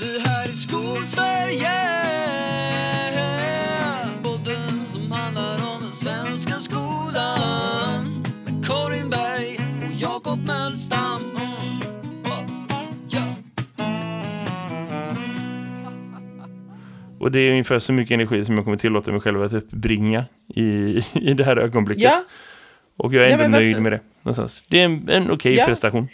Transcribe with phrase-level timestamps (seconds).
[0.00, 1.70] Det här är Skolsverige
[4.22, 9.58] Podden som handlar om den svenska skolan Med Karin Berg
[9.88, 11.20] och Jakob Mölstam.
[17.18, 20.24] Och det är ungefär så mycket energi som jag kommer tillåta mig själv att uppbringa
[20.48, 20.62] i,
[21.12, 22.04] i det här ögonblicket.
[22.04, 22.24] Ja,
[22.96, 24.00] Och jag är Ja, ändå nöjd med det.
[24.22, 24.64] Någonstans.
[24.68, 25.66] Det är en, en okej Ja.
[25.66, 26.08] prestation.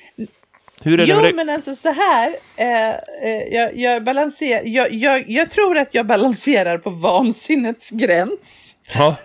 [0.82, 1.32] Hur är det jo med dig?
[1.32, 6.06] men alltså så här, eh, eh, jag, jag, balanser, jag, jag, jag tror att jag
[6.06, 8.76] balanserar på vansinnets gräns.
[8.94, 9.16] Ja.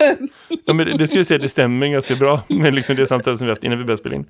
[0.64, 3.38] ja, men det, det skulle jag säga, det stämmer ganska bra med liksom det samtalet
[3.38, 4.26] som vi haft innan vi började spela in.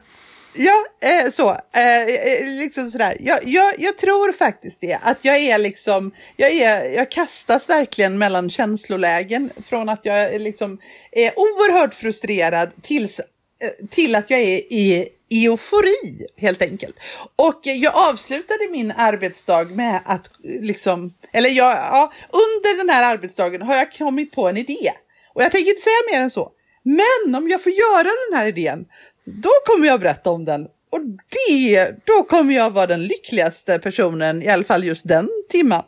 [0.54, 1.50] Ja, eh, så.
[1.50, 3.16] Eh, eh, liksom sådär.
[3.20, 4.98] Jag, jag, jag tror faktiskt det.
[5.02, 9.50] Att jag är liksom, jag, är, jag kastas verkligen mellan känslolägen.
[9.68, 10.78] Från att jag är liksom
[11.12, 16.96] är oerhört frustrerad tills, eh, till att jag är i eufori helt enkelt.
[17.36, 22.88] Och eh, jag avslutade min arbetsdag med att eh, liksom, eller jag, ja, under den
[22.88, 24.92] här arbetsdagen har jag kommit på en idé.
[25.34, 26.50] Och jag tänker inte säga mer än så.
[26.82, 28.84] Men om jag får göra den här idén,
[29.24, 30.66] då kommer jag berätta om den.
[30.90, 31.00] Och
[31.48, 35.84] det, då kommer jag vara den lyckligaste personen, i alla fall just den timma,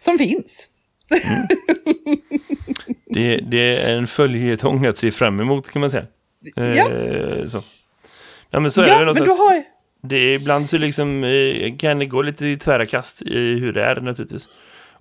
[0.00, 0.68] som finns.
[3.10, 6.06] Det, det är en följetong att se fram emot kan man säga.
[6.56, 6.88] Eh, Ja.
[7.48, 7.62] så.
[8.50, 9.36] Ja, men så är det Ja, men någonstans.
[9.38, 9.64] då har jag...
[10.02, 13.72] Det är, ibland så liksom, eh, kan det gå lite i tvära kast i hur
[13.72, 14.48] det är naturligtvis.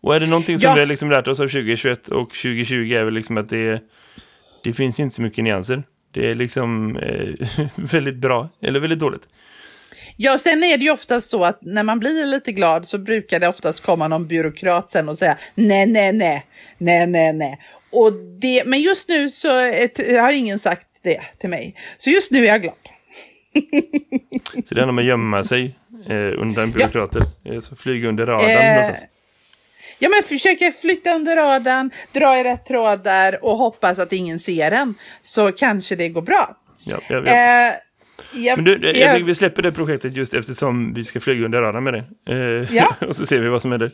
[0.01, 0.73] Och är det någonting som Ja.
[0.73, 3.81] vi har liksom lärt oss av 2021 och 2020 är väl liksom att det,
[4.63, 5.83] det finns inte så mycket nyanser.
[6.13, 9.23] Det är liksom eh, väldigt bra eller väldigt dåligt.
[10.17, 13.39] Ja, sen är det ju oftast så att när man blir lite glad så brukar
[13.39, 16.45] det oftast komma någon byråkrat sen och säga nej, nej, nej,
[16.77, 17.59] nej, nej, nej.
[17.91, 21.75] Och det, men just nu så ett, har ingen sagt det till mig.
[21.97, 22.75] Så just nu är jag glad.
[24.69, 25.75] Så det är när att gömma sig
[26.09, 27.23] eh, undan byråkrater.
[27.61, 28.99] Så flyga under radarn Eh, någonstans.
[29.99, 34.71] Ja, men försöka flytta under radarn, dra i rätt trådar och hoppas att ingen ser
[34.71, 34.93] en.
[35.21, 36.55] Så kanske det går bra.
[36.83, 37.31] Ja, ja, ja.
[37.67, 37.73] Eh,
[38.33, 41.45] jag, Men du, jag, jag- tycker vi släpper det projektet just eftersom vi ska flyga
[41.45, 42.33] under radarn med det.
[42.33, 42.95] Eh, Ja.
[43.07, 43.91] och så ser vi vad som händer.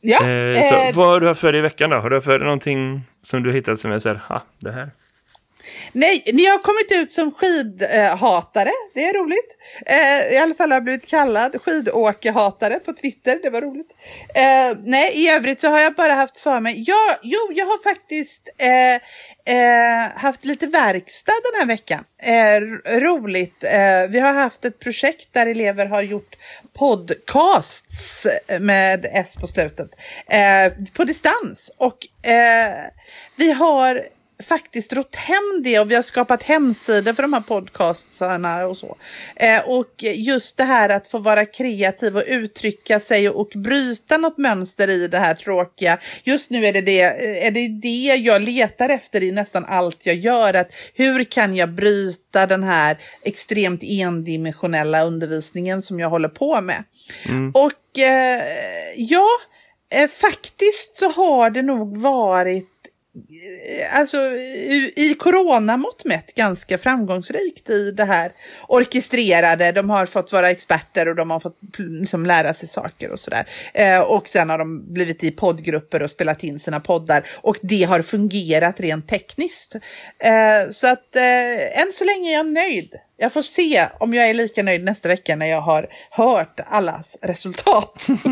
[0.00, 1.96] ja, Eh, så, eh, vad har du haft för dig i veckan då?
[1.96, 4.72] Har du haft för dig någonting som du hittat som är så här, ha, det
[4.72, 4.90] här?
[5.92, 8.70] Nej, ni har kommit ut som skidhatare.
[8.94, 9.56] Det är roligt.
[9.86, 13.38] Eh, I alla fall har jag blivit kallad skidåkehatare på Twitter.
[13.42, 13.90] Det var roligt.
[14.34, 16.84] Eh, nej, i övrigt så har jag bara haft för mig.
[16.86, 18.94] Ja, jo, jag har faktiskt eh,
[19.54, 22.04] eh, haft lite verkstad den här veckan.
[22.22, 22.60] Eh,
[23.00, 23.64] roligt.
[23.64, 26.36] Eh, vi har haft ett projekt där elever har gjort
[26.72, 28.26] podcasts
[28.60, 29.90] med S på slutet
[30.26, 31.70] eh, på distans.
[31.76, 32.90] Och eh,
[33.36, 34.02] vi har
[34.42, 38.96] faktiskt rott hem det och vi har skapat hemsidor för de här podcastarna och så.
[39.36, 44.38] Eh, och just det här att få vara kreativ och uttrycka sig och bryta något
[44.38, 45.98] mönster i det här tråkiga.
[46.24, 50.06] Just nu är det det, eh, är det, det jag letar efter i nästan allt
[50.06, 50.54] jag gör.
[50.54, 56.84] Att hur kan jag bryta den här extremt endimensionella undervisningen som jag håller på med.
[57.54, 58.42] Och eh,
[58.96, 59.28] ja,
[59.94, 62.79] eh, faktiskt så har det nog varit
[63.14, 64.16] Eh, alltså
[64.96, 68.32] i, coronamått mätt ganska framgångsrikt i det här
[68.68, 69.72] orkestrerade.
[69.72, 73.48] De har fått vara experter och de har fått liksom, lära sig saker och sådär.
[73.74, 77.82] Eh, och sen har de blivit i poddgrupper och spelat in sina poddar och det
[77.82, 79.74] har fungerat rent tekniskt.
[80.18, 82.94] Eh, så att eh, än så länge är jag nöjd.
[83.22, 87.18] Jag får se om jag är lika nöjd nästa vecka när jag har hört allas
[87.22, 88.08] resultat.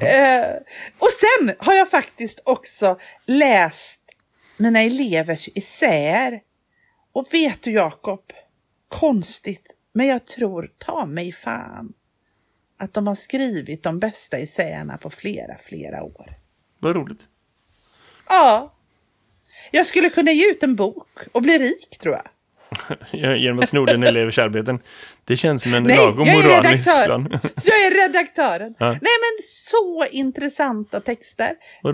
[0.00, 0.50] eh,
[0.98, 4.02] och sen har jag faktiskt också läst
[4.56, 6.40] mina elevers essäer.
[7.12, 8.32] Och vet du Jakob,
[8.88, 11.92] konstigt, men jag tror ta mig fan
[12.78, 16.34] att de har skrivit de bästa essäerna på flera, flera år.
[16.78, 17.26] Vad roligt.
[18.28, 18.74] Ja,
[19.70, 22.28] jag skulle kunna ge ut en bok och bli rik tror jag.
[23.12, 24.78] Genom att sno den elevers arbeten.
[25.24, 27.28] Det känns som en Nej, lagom jag är moralisk plan.
[27.64, 28.74] Jag är redaktören.
[28.78, 28.86] Ja.
[28.86, 31.50] Nej men så intressanta texter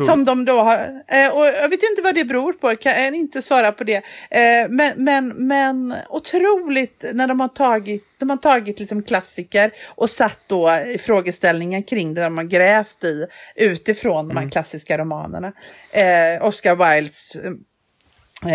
[0.06, 0.76] som de då har.
[1.08, 3.96] Eh, och jag vet inte vad det beror på, jag kan inte svara på det.
[4.30, 10.10] Eh, men, men, men otroligt när de har tagit, de har tagit liksom klassiker och
[10.10, 15.52] satt då frågeställningar kring det de har grävt i utifrån de här klassiska romanerna.
[15.92, 17.36] Eh, Oscar Wildes,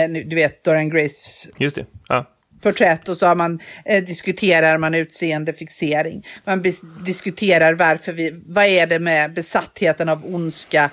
[0.08, 1.86] du vet Dorian Grays Just det.
[2.08, 2.26] Ja.
[2.62, 6.24] porträtt och så har man, eh, diskuterar man utseendefixering.
[6.46, 6.64] Man
[7.06, 10.90] diskuterar varför vi, vad är det med besattheten av ondska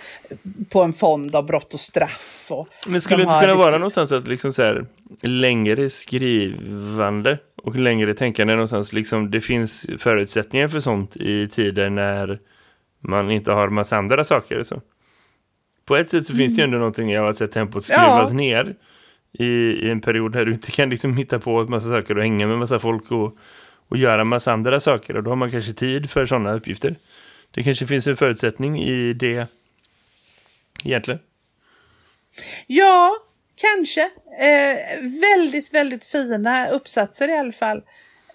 [0.69, 2.47] på en fond av brott och straff.
[2.51, 4.87] Och Men skulle de det inte kunna vara någonstans att liksom så här,
[5.23, 12.39] längre skrivande och längre tänkande någonstans, liksom det finns förutsättningar för sånt i tider när
[13.01, 14.63] man inte har massa andra saker.
[14.63, 14.81] Så.
[15.89, 18.37] På ett sätt så finns det ju ändå någonting av att se tempot skruvas Ja.
[18.37, 18.75] ner
[19.33, 22.23] i, i en period där du inte kan liksom hitta på en massa saker och
[22.23, 23.37] hänga med massa folk och,
[23.89, 25.17] och göra massa andra saker.
[25.17, 26.97] Och då har man kanske tid för sådana uppgifter.
[27.51, 29.47] Det kanske finns en förutsättning i det
[30.85, 31.21] egentligen.
[32.67, 33.17] Ja,
[33.57, 34.01] kanske.
[34.41, 37.83] Eh, väldigt, väldigt fina uppsatser i alla fall.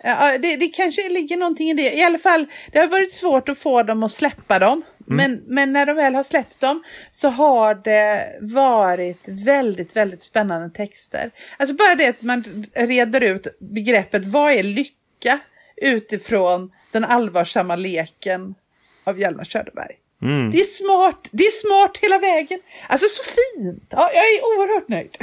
[0.03, 1.93] Ja, det, det kanske ligger någonting i det.
[1.93, 4.81] I alla fall, det har varit svårt att få dem att släppa dem.
[5.05, 10.69] Men, men när de väl har släppt dem så har det varit väldigt, väldigt spännande
[10.69, 11.31] texter.
[11.57, 15.39] Alltså bara det att man reder ut begreppet vad är lycka
[15.77, 18.55] utifrån den allvarsamma leken
[19.03, 19.95] av Hjalmar Söderberg.
[20.23, 20.51] Mm.
[20.51, 22.59] Det är smart, det är smart hela vägen.
[22.87, 23.83] Alltså så fint.
[23.89, 25.17] Ja, jag är oerhört nöjd.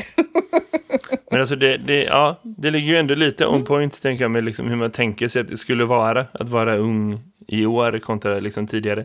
[1.30, 4.44] Men alltså det, det, ja, det ligger ju ändå lite on point tänker jag med
[4.44, 8.40] liksom hur man tänker sig att det skulle vara att vara ung i år kontra
[8.40, 9.04] liksom tidigare.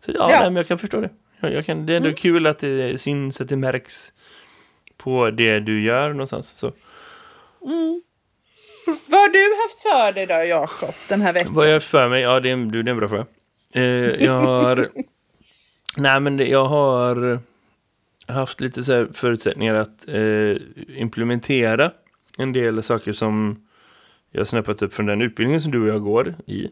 [0.00, 0.28] Så ja, Ja.
[0.28, 1.10] Nej, men jag kan förstå det.
[1.40, 4.12] Jag, jag kan, det är ändå kul att det syns, att det märks
[4.96, 6.58] på det du gör någonstans.
[6.58, 6.72] Så.
[9.06, 11.54] Vad har du haft för dig då, Jakob, den här veckan?
[11.54, 12.22] Vad jag har för mig?
[12.22, 13.26] Ja, det är, du, det är en bra fråga.
[13.72, 13.82] Eh,
[14.24, 14.88] jag har...
[15.96, 17.40] nej, men det, jag har
[18.26, 20.56] haft lite så förutsättningar att eh,
[21.00, 21.92] implementera
[22.38, 23.64] en del saker som
[24.30, 26.68] jag har snappat upp från den utbildningen som du och jag går i.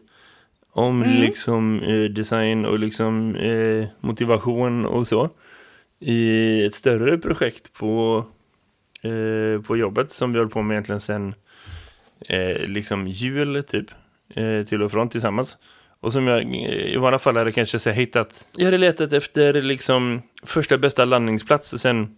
[0.71, 5.29] Om liksom eh, design och liksom eh, motivation och så.
[5.99, 8.25] I ett större projekt på,
[9.01, 11.35] eh, på jobbet som vi håller på med egentligen sen
[12.29, 13.85] eh, liksom jul typ
[14.35, 15.57] eh, till och från tillsammans.
[15.99, 18.47] Och som jag eh, i vanliga fall hade kanske så här, hittat.
[18.55, 22.15] Jag hade letat efter liksom första bästa landningsplats och sen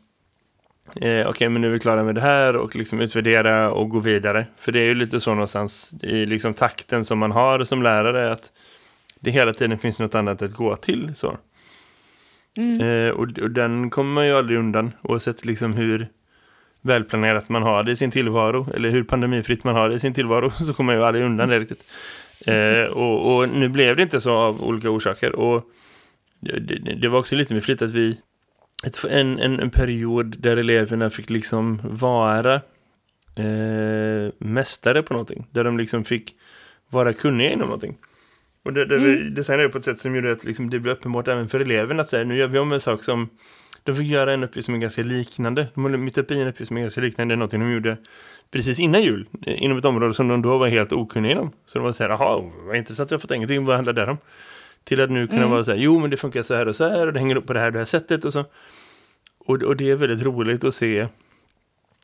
[0.95, 3.99] eh, okej men nu är vi klara med det här och liksom utvärdera och gå
[3.99, 4.45] vidare.
[4.57, 8.31] För det är ju lite så någonstans i liksom takten som man har som lärare
[8.31, 8.51] att
[9.19, 11.37] det hela tiden finns något annat att gå till så.
[12.81, 16.07] Eh, och, och den kommer man ju aldrig undan oavsett liksom hur
[16.81, 20.13] välplanerat man har det i sin tillvaro eller hur pandemifritt man har det i sin
[20.13, 21.91] tillvaro så kommer man ju aldrig undan det riktigt.
[22.47, 25.63] Eh, och, och nu blev det inte så av olika orsaker och
[26.39, 28.17] det, det, det var också lite med flit att vi
[28.83, 32.53] ett, en, en, en period där eleverna fick liksom vara
[33.35, 35.47] eh, mästare på någonting.
[35.51, 36.35] Där de liksom fick
[36.89, 37.97] vara kunniga inom någonting.
[38.65, 41.27] Och det, det vi designade på ett sätt som gjorde att liksom det blev uppenbart
[41.27, 43.29] även för eleverna att säga, nu gör vi om en sak som
[43.83, 45.67] de fick göra en uppgift som är ganska liknande.
[45.75, 47.97] De var mitt uppe i en uppgift som är ganska liknande någonting de gjorde
[48.51, 49.25] precis innan jul.
[49.45, 51.51] eh, Inom ett område som de då var helt okunniga inom.
[51.65, 54.05] Så de var så här, jaha, vad intressant, jag har fått ingenting, vad handlar det
[54.05, 54.17] om?
[54.83, 56.87] Till att nu kunna vara så här, jo men det funkar så här och så
[56.87, 58.45] här och det hänger upp på det här och det här sättet och så.
[59.37, 61.07] Och, och det är väldigt roligt att se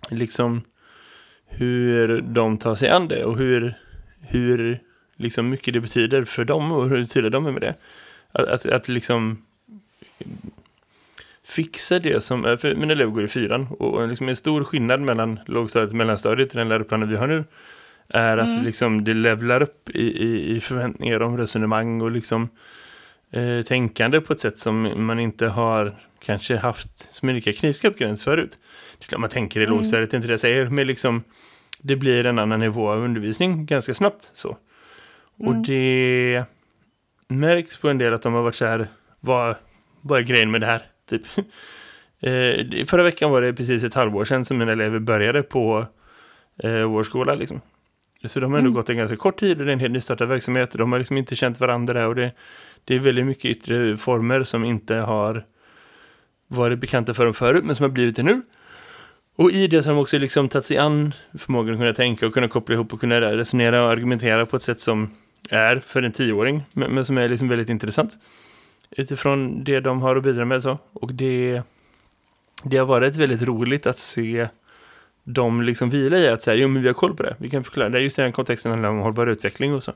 [0.09, 0.61] liksom
[1.45, 3.73] hur de tar sig an det och hur,
[4.21, 4.79] hur
[5.15, 7.75] liksom mycket det betyder för dem och hur tydliga de är med det.
[8.31, 9.45] Att, att, att liksom
[11.43, 15.01] fixa det som, eh, för mina elever går i fyran och liksom en stor skillnad
[15.01, 17.43] mellan lågstadiet och mellanstadiet i den läroplanen vi har nu
[18.09, 22.49] är att liksom det levlar upp i, i, i förväntningar om resonemang och liksom
[23.31, 27.97] eh, tänkande på ett sätt som man inte har kanske haft som en lika knivskarp
[27.97, 28.57] gräns förut.
[28.99, 31.23] Det klart man tänker i lågstadiet, det är inte det jag säger, men liksom
[31.79, 34.57] det blir en annan nivå av undervisning ganska snabbt så.
[35.37, 36.43] Och det
[37.27, 38.87] märks på en del att de har varit så här,
[39.19, 39.55] vad,
[40.01, 40.81] vad är grejen med det här?
[41.09, 41.21] Typ.
[42.19, 45.85] Eh, förra veckan var det precis ett halvår sedan som mina elever började på
[46.63, 47.35] eh, vår skola.
[47.35, 47.61] Liksom.
[48.27, 50.27] Så de har ändå gått en ganska kort tid och det är en helt nystartad
[50.27, 50.71] verksamhet.
[50.71, 52.31] De har liksom inte känt varandra och det,
[52.85, 55.43] det är väldigt mycket yttre former som inte har
[56.47, 58.41] varit bekanta för dem förut men som har blivit det nu.
[59.35, 62.27] Och i det så har de också liksom tagit sig an förmågan att kunna tänka
[62.27, 65.11] och kunna koppla ihop och kunna resonera och argumentera på ett sätt som
[65.49, 68.17] är för en tioåring men, men som är liksom väldigt intressant
[68.91, 70.77] utifrån det de har att bidra med så.
[70.93, 71.61] Och det,
[72.63, 74.47] det har varit väldigt roligt att se
[75.25, 77.63] dem liksom vila i att säga, jo men vi har koll på det, vi kan
[77.63, 77.99] förklara det.
[77.99, 79.93] Just i den kontexten handlar om hållbar utveckling och så.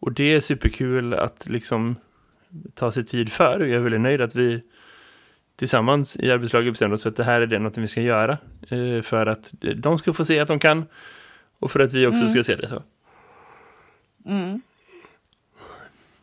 [0.00, 1.96] Och det är superkul att liksom
[2.74, 3.60] ta sig tid för.
[3.60, 4.62] Och jag är väldigt nöjd att vi
[5.56, 8.38] tillsammans i arbetslaget bestämde oss för att det här är det något vi ska göra.
[8.68, 10.84] Eh, för att de ska få se att de kan.
[11.58, 12.82] Och för att vi också ska se det så.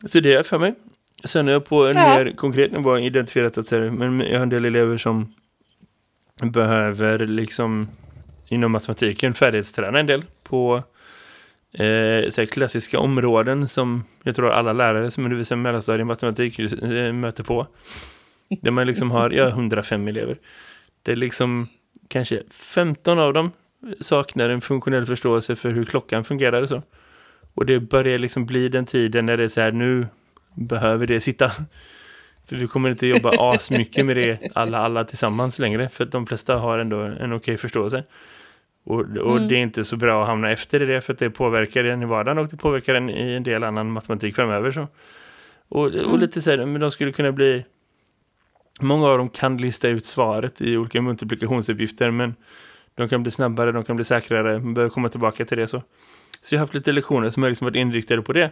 [0.08, 0.74] Så det är för mig.
[1.24, 2.08] Sen är jag på en Ja.
[2.18, 5.34] mer konkret nivå identifierat att säga, men jag har en del elever som
[6.42, 7.88] behöver liksom
[8.50, 10.82] inom matematiken färdighetsträna en del på
[11.72, 16.04] eh, så här klassiska områden som jag tror alla lärare som undervisar i mellanstadiet i
[16.04, 17.66] matematik eh, möter på.
[18.62, 20.36] Där man liksom har, ja, 105 elever.
[21.02, 21.68] Det är liksom
[22.08, 23.50] kanske 15 av dem
[24.00, 26.82] saknar en funktionell förståelse för hur klockan fungerar och så.
[27.54, 30.06] Och det börjar liksom bli den tiden när det är så här, nu
[30.54, 31.52] behöver det sitta.
[32.46, 35.88] För vi kommer inte jobba asmycket med det alla, alla tillsammans längre.
[35.88, 38.04] För de flesta har ändå en okej förståelse.
[38.84, 39.48] Och, och Mm.
[39.48, 42.02] det är inte så bra att hamna efter i det för att det påverkar en
[42.02, 44.70] i vardagen och det påverkar en i en del annan matematik framöver.
[44.72, 44.88] Så.
[45.68, 46.20] Och, och Mm.
[46.20, 47.64] lite så här, men de skulle kunna bli...
[48.80, 52.34] Många av dem kan lista ut svaret i olika multiplikationsuppgifter men
[52.94, 55.82] de kan bli snabbare, de kan bli säkrare, man behöver komma tillbaka till det så.
[56.40, 58.50] Så jag har haft lite lektioner som har liksom varit inriktade på det.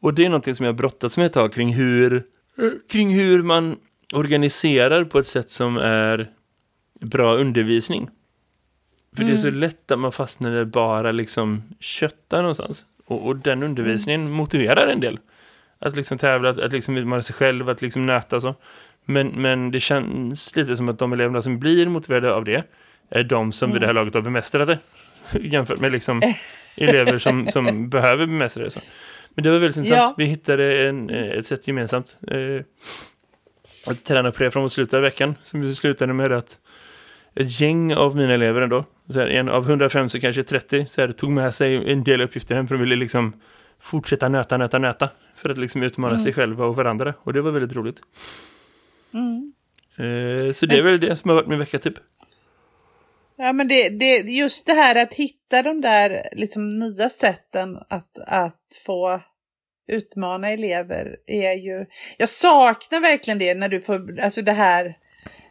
[0.00, 2.22] Och det är någonting som jag har brottats med ett tag kring hur,
[2.90, 3.76] kring hur man
[4.14, 6.30] organiserar på ett sätt som är
[7.00, 8.08] bra undervisning.
[9.16, 12.86] För det är så lätt att man fastnar i bara liksom köttar någonstans.
[13.06, 15.18] Och, och den undervisningen motiverar en del.
[15.78, 18.54] Att liksom tävla, att, att liksom utmana sig själv, att liksom nöta så.
[19.04, 22.64] Men, men det känns lite som att de eleverna som blir motiverade av det
[23.10, 24.78] är de som vid det här laget har bemästrat det.
[25.40, 26.22] Jämfört med liksom
[26.76, 28.70] elever som, som behöver bemästra det.
[28.70, 28.80] Så.
[29.34, 30.00] Men det var väldigt intressant.
[30.00, 30.14] Ja.
[30.16, 32.16] Vi hittade en, ett sätt gemensamt.
[32.30, 32.64] Eh,
[33.86, 35.34] att träna på det från slutet av veckan.
[35.42, 36.58] Som vi slutade med att
[37.34, 38.84] ett gäng av mina elever ändå.
[39.08, 42.20] Så här, en av 105 så kanske 30 så här, tog med sig en del
[42.20, 43.40] uppgifter hem för de ville liksom
[43.78, 45.08] fortsätta nöta, nöta, nöta.
[45.34, 47.14] För att liksom utmana sig själva och varandra.
[47.18, 48.00] Och det var väldigt roligt.
[49.14, 49.52] Mm.
[49.96, 51.94] Eh, så det är väl det som har varit min vecka typ.
[53.36, 58.18] Ja, men det, det, just det här att hitta de där liksom, nya sätten att,
[58.26, 59.20] att få
[59.88, 61.86] utmana elever är ju...
[62.18, 64.86] Jag saknar verkligen det när du får, alltså det här...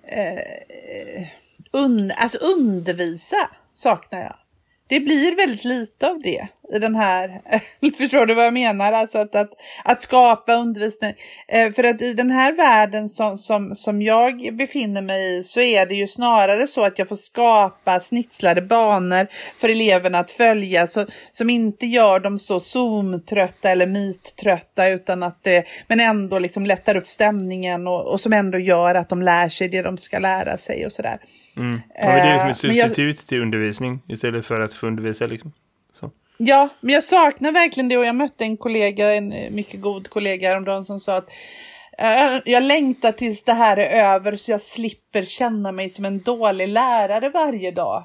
[0.07, 1.27] Eh,
[1.75, 4.36] un, alltså undervisa saknar jag.
[4.88, 7.41] Det blir väldigt lite av det i den här,
[7.98, 8.91] förstår du vad jag menar?
[8.91, 9.50] Alltså att, att,
[9.84, 11.13] att skapa undervisning.
[11.48, 15.62] Eh, för att i den här världen som, som, som jag befinner mig i så
[15.62, 19.27] är det ju snarare så att jag får skapa snitslade banor
[19.58, 25.44] för eleverna att följa så, som inte gör dem så zoomtrötta eller mittrötta utan att
[25.44, 29.50] det, men ändå liksom lättar upp stämningen och, och som ändå gör att de lär
[29.50, 31.20] sig det de ska lära sig och sådär.
[31.57, 31.81] Mm.
[31.95, 34.74] Ja, men det är liksom ett Eh, men jag- substitut till undervisning istället för att
[34.74, 35.51] få undervisa liksom.
[35.93, 36.12] Så.
[36.38, 40.09] Ja, men jag saknar verkligen det och jag mötte en kollega, en eh, mycket god
[40.09, 41.29] kollega häromdagen som sa att
[41.97, 46.19] eh, jag längtar tills det här är över så jag slipper känna mig som en
[46.21, 48.03] dålig lärare varje dag.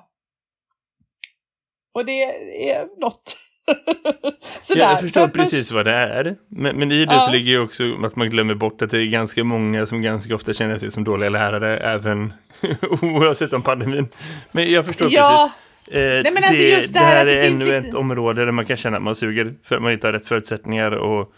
[1.95, 2.23] Och det
[2.71, 3.37] är något.
[4.61, 4.81] Sådär.
[4.81, 6.37] Ja, jag för förstår precis vad det är.
[6.49, 7.21] Men, men i det Ja.
[7.21, 10.35] så ligger ju också att man glömmer bort att det är ganska många som ganska
[10.35, 12.33] ofta känner sig som dåliga lärare, även
[13.03, 14.09] oavsett om pandemin.
[14.53, 15.51] Men jag förstår Ja,
[15.85, 15.97] precis.
[15.97, 18.45] Eh, men alltså det, det det här här det är finns ännu liksom- ett område
[18.45, 21.33] där man kan känna att man suger för att man inte har rätt förutsättningar och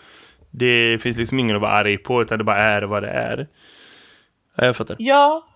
[0.51, 3.47] det finns liksom ingen att vara arg på utan det bara är vad det är.
[4.57, 4.97] Ja, jag fattar.
[4.99, 5.49] Ja.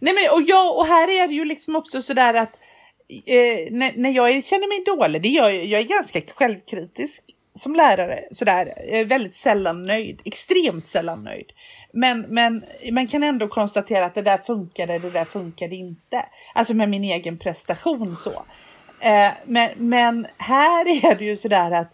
[0.00, 2.52] Nej men och, jag, och här är det ju liksom också sådär att
[3.26, 7.24] eh, när, när jag känner mig dålig, det gör jag, jag är ganska självkritisk
[7.56, 11.46] som lärare, sådär, jag är väldigt sällan nöjd, extremt sällan nöjd.
[11.92, 16.24] Men, men man kan ändå konstatera att det där funkade, det där funkade inte.
[16.54, 18.44] Alltså med min egen prestation så.
[19.00, 21.92] Eh, men, men här är det ju sådär att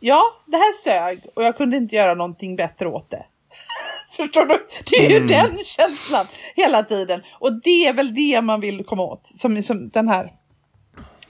[0.00, 3.24] ja, det här sög och jag kunde inte göra någonting bättre åt det.
[4.16, 4.66] Förstår du?
[4.90, 7.22] Det är ju den känslan hela tiden.
[7.38, 9.20] Och det är väl det man vill komma åt.
[9.24, 10.32] Som, som den här.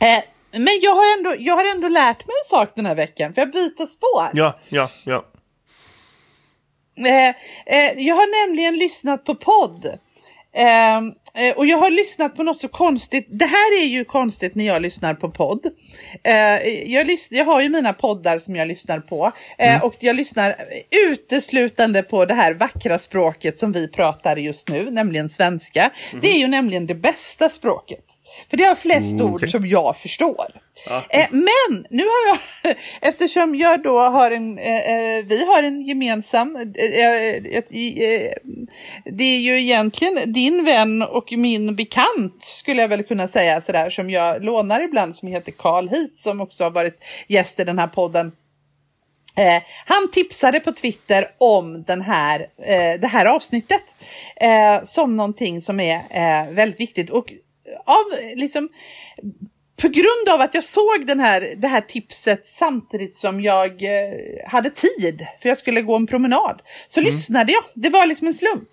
[0.02, 0.22] Eh,
[0.60, 3.34] men jag har, ändå, jag har ändå lärt mig en sak den här veckan.
[3.34, 4.30] För jag byter spår.
[4.32, 5.24] Ja, ja, ja.
[7.06, 7.28] Eh,
[7.76, 9.86] eh, jag har nämligen lyssnat på podd.
[10.54, 10.96] Eh,
[11.44, 13.26] eh, och jag har lyssnat på något så konstigt.
[13.30, 15.66] Det här är ju konstigt när jag lyssnar på podd.
[16.24, 16.34] Eh,
[16.92, 19.32] jag, lys- jag har ju mina poddar som jag lyssnar på.
[19.58, 20.56] Eh, Och jag lyssnar
[21.10, 25.90] uteslutande på det här vackra språket som vi pratar just nu, nämligen svenska.
[26.20, 28.04] Det är ju nämligen det bästa språket.
[28.50, 29.48] För det har flest Mm, ord okej.
[29.48, 30.46] som jag förstår.
[30.86, 31.02] Ja.
[31.10, 35.82] Eh, men nu har jag, eftersom jag då har en, eh, eh, vi har en
[35.82, 38.32] gemensam, eh, eh, eh,
[39.04, 43.90] det är ju egentligen din vän och min bekant skulle jag väl kunna säga sådär
[43.90, 47.78] som jag lånar ibland som heter Carl Hit som också har varit gäst i den
[47.78, 48.32] här podden.
[49.36, 53.82] Eh, han tipsade på Twitter om den här, eh, det här avsnittet
[54.36, 57.10] eh, som någonting som är väldigt viktigt.
[57.10, 57.32] Och
[57.84, 58.68] av liksom
[59.82, 64.48] på grund av att jag såg den här, det här tipset samtidigt som jag eh,
[64.48, 67.62] hade tid, för jag skulle gå en promenad, så lyssnade jag.
[67.74, 68.68] Det var liksom en slump.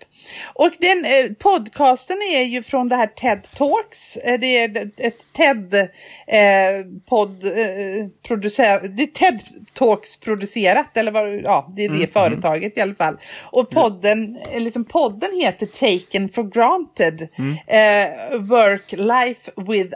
[0.54, 4.16] Och den eh, podcasten är ju från det här TED Talks.
[4.16, 9.40] Eh, det är ett TED eh, podd eh, producerat, det är TED
[9.72, 13.16] Talks producerat, eller vad, ja, det är det företaget i alla fall.
[13.44, 17.28] Och podden, eh, liksom podden heter Taken for Granted,
[17.66, 19.94] eh, Work Life with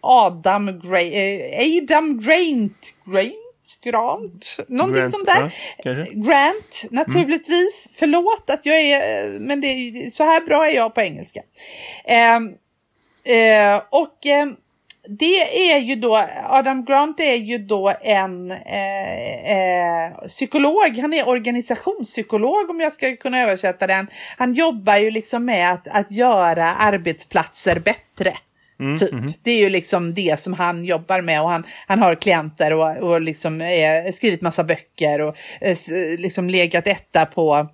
[0.00, 2.94] Adam, Gra eh, Adam Graint.
[3.06, 3.34] Graint?
[3.82, 5.52] Grant, någonting Grant, sånt där.
[5.84, 5.92] ja.
[6.12, 7.88] Grant, naturligtvis.
[7.98, 11.42] Förlåt att jag är, men det, är- så här bra är jag på engelska.
[12.04, 12.48] Ehm,
[13.24, 14.56] eh, och ehm,
[15.08, 21.28] det är ju då, Adam Grant är ju då en eh, eh, psykolog, han är
[21.28, 24.10] organisationspsykolog om jag ska kunna översätta den.
[24.36, 28.36] Han jobbar ju liksom med att, att göra arbetsplatser bättre.
[28.98, 29.10] Typ.
[29.42, 32.96] Det är ju liksom det som han jobbar med och han, han har klienter och,
[32.96, 35.76] och liksom är, skrivit massa böcker och eh,
[36.18, 37.68] liksom legat etta på,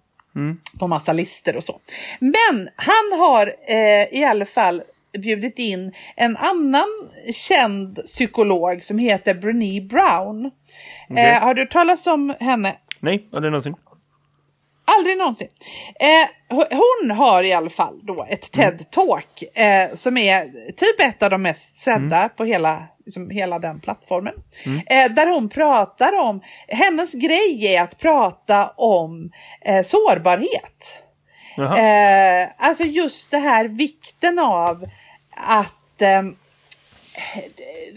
[0.79, 1.81] på massa listor och så.
[2.19, 4.83] Men han har eh, i alla fall
[5.19, 6.89] bjudit in en annan
[7.33, 10.51] känd psykolog som heter Brené Brown.
[11.11, 11.25] Okej.
[11.25, 12.77] Eh, har du talas om henne?
[13.01, 13.75] Nej, aldrig någonsin.
[14.97, 15.49] Aldrig någonsin.
[16.01, 21.23] Eh, ho- hon har i alla fall då ett TED-talk eh, som är typ ett
[21.23, 24.35] av de mest sedda på hela, liksom, hela den plattformen.
[24.87, 29.31] Eh, där hon pratar om, hennes grej är att prata om
[29.65, 30.95] eh, sårbarhet.
[31.79, 34.85] Eh, alltså just det här vikten av
[35.37, 36.37] att ehm,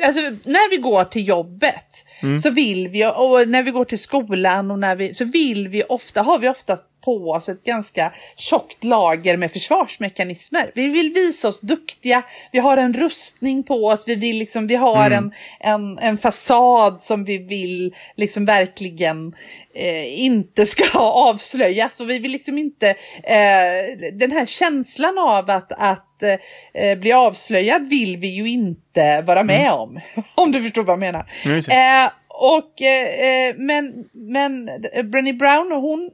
[0.03, 2.05] Alltså, när vi går till jobbet
[2.43, 5.83] så vill vi, och när vi går till skolan och när vi, så vill vi
[5.83, 10.71] ofta, har vi ofta på oss ett ganska tjockt lager med försvarsmekanismer.
[10.75, 14.75] Vi vill visa oss duktiga, vi har en rustning på oss, vi, vill liksom, vi
[14.75, 19.35] har en, en, en fasad som vi vill liksom verkligen
[19.73, 22.01] eh, inte ska avslöjas.
[22.01, 22.89] Och vi vill liksom inte,
[23.23, 29.43] eh, den här känslan av att, att eh, bli avslöjad vill vi ju inte vara
[29.43, 29.99] med om.
[30.35, 31.25] Om du förstår vad jag menar.
[31.45, 34.65] Eh, och, eh, eh, men, men
[35.11, 36.11] Brené Brown, hon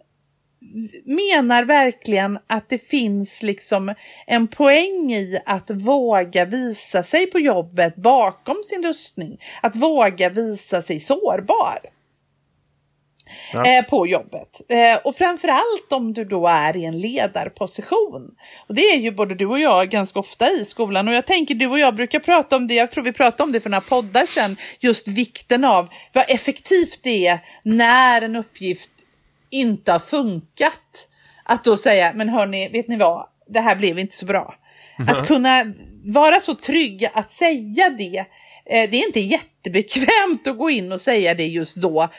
[1.06, 3.94] menar verkligen att det finns liksom
[4.28, 9.38] en poäng i att våga visa sig på jobbet bakom sin rustning.
[9.62, 11.80] Att våga visa sig sårbar.
[13.54, 13.66] Ja.
[13.66, 14.62] Eh, på jobbet.
[14.70, 18.32] Eh, och framförallt om du då är i en ledarposition.
[18.68, 21.08] Och det är ju både du och jag ganska ofta i skolan.
[21.08, 23.52] Och jag tänker du och jag brukar prata om det, jag tror vi pratade om
[23.52, 24.58] det för några poddar sedan.
[24.80, 28.92] Just vikten av vad effektivt det är när en uppgift
[29.50, 31.08] inte har funkat.
[31.44, 33.28] Att då säga, men hörni, vet ni vad?
[33.48, 34.56] Det här blev inte så bra.
[35.08, 38.26] Att kunna vara så trygg att säga det.
[38.66, 42.10] Eh, det är inte jättebekvämt att gå in och säga det just då.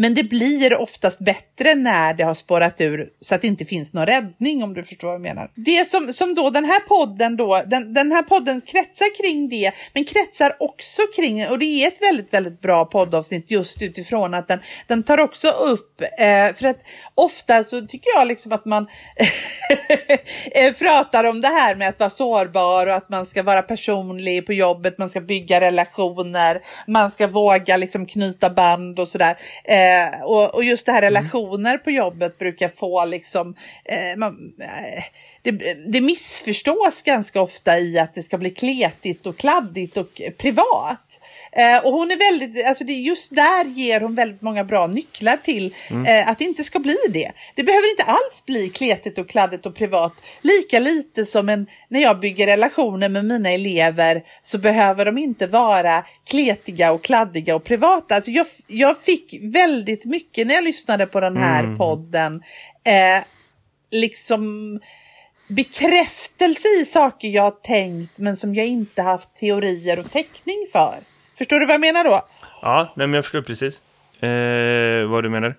[0.00, 3.92] Men det blir oftast bättre när det har spårat ur så att det inte finns
[3.92, 5.50] någon räddning om du förstår vad jag menar.
[5.54, 9.72] Det som, som då den här podden då, den, den här podden kretsar kring det,
[9.92, 14.48] men kretsar också kring, och det är ett väldigt, väldigt bra poddavsnitt just utifrån att
[14.48, 16.78] den, den tar också upp, eh, för att
[17.14, 18.86] ofta så tycker jag liksom att man
[20.52, 24.46] eh, pratar om det här med att vara sårbar och att man ska vara personlig
[24.46, 29.36] på jobbet, man ska bygga relationer, man ska våga liksom knyta band och sådär.
[29.64, 29.87] Eh,
[30.24, 35.04] och, och just det här relationer på jobbet brukar få liksom, eh, man, eh,
[35.52, 41.20] det, det missförstås ganska ofta i att det ska bli kletigt och kladdigt och privat.
[41.52, 45.36] Eh, och hon är väldigt, alltså det just där ger hon väldigt många bra nycklar
[45.36, 45.74] till
[46.06, 47.32] eh, att det inte ska bli det.
[47.54, 50.12] Det behöver inte alls bli kletigt och kladdigt och privat.
[50.42, 55.46] Lika lite som en, när jag bygger relationer med mina elever så behöver de inte
[55.46, 58.14] vara kletiga och kladdiga och privata.
[58.14, 62.42] Alltså jag, jag fick väldigt mycket när jag lyssnade på den här podden.
[62.84, 63.24] Eh,
[63.90, 64.80] liksom
[65.48, 70.94] bekräftelse i saker jag har tänkt men som jag inte haft teorier och täckning för.
[71.38, 72.20] Förstår du vad jag menar då?
[72.62, 73.80] Ja, nej, men jag förstår precis
[74.22, 75.54] eh, vad du menar.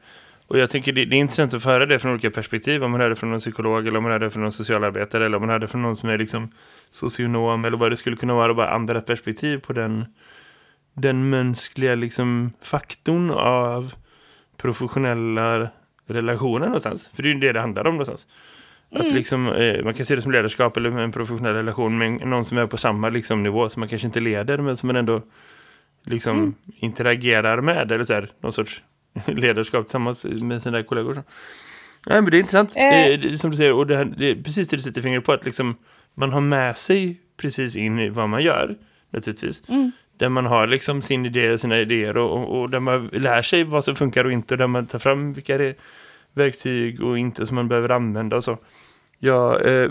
[0.48, 2.84] Och jag tycker det, det är intressant att föra det från olika perspektiv.
[2.84, 5.26] Om man hör det från någon psykolog eller om man hör det från någon socialarbetare
[5.26, 6.52] eller om man hör det från någon som är liksom
[6.92, 8.54] socionom eller vad det skulle kunna vara.
[8.54, 10.06] Bara andra perspektiv på den,
[10.94, 13.94] den mänskliga liksom faktorn av
[14.58, 15.70] professionella
[16.08, 17.10] relationer någonstans.
[17.14, 18.28] För det är ju det det handlar om någonstans.
[18.92, 22.46] Att liksom, eh, man kan se det som ledarskap eller en professionell relation med någon
[22.46, 25.22] som är på samma liksom, nivå som man kanske inte leder men som man ändå
[26.04, 28.82] liksom interagerar med eller så här, någon sorts
[29.26, 31.14] ledarskap tillsammans med sina kollegor.
[31.14, 31.24] Så.
[32.06, 32.76] Nej, men det är intressant.
[32.76, 33.08] Eh.
[33.08, 35.34] Eh, som du säger, och det, här, det är precis det du sätter fingret på
[35.34, 35.78] att liksom,
[36.14, 38.76] man har med sig precis in i vad man gör,
[39.10, 39.62] naturligtvis.
[40.18, 43.42] Där man har liksom sin idé och sina idéer och, och, och där man lär
[43.42, 45.76] sig vad som funkar och inte och där man tar fram vilka det är
[46.34, 48.58] verktyg och inte som man behöver använda och så.
[49.20, 49.90] Jag, eh,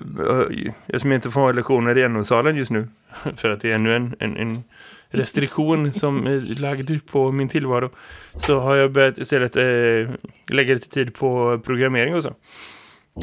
[0.86, 2.88] jag som inte får ha lektioner i NO-salen just nu
[3.36, 4.62] för att det är ännu en, en, en
[5.10, 7.90] restriktion som är lagd på min tillvaro
[8.34, 10.14] så har jag börjat istället eh,
[10.50, 12.34] lägga lite tid på programmering och så.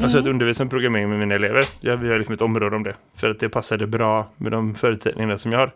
[0.02, 1.62] Alltså att undervisa om programmering med mina elever.
[1.80, 4.74] Jag, vi har liksom ett område om det för att det passade bra med de
[4.74, 5.72] förutsättningarna som jag har.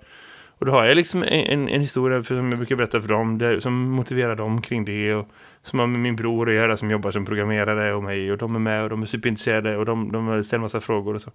[0.61, 3.39] Och då har jag liksom en, en historia för, som jag brukar berätta för dem,
[3.39, 5.15] där, som motiverar dem kring det.
[5.15, 5.29] Och
[5.63, 8.33] som har med min bror att göra som jobbar som programmerare och mig.
[8.33, 11.23] Och de är med och de är superintresserade och de, de ställer massa frågor och
[11.23, 11.31] så.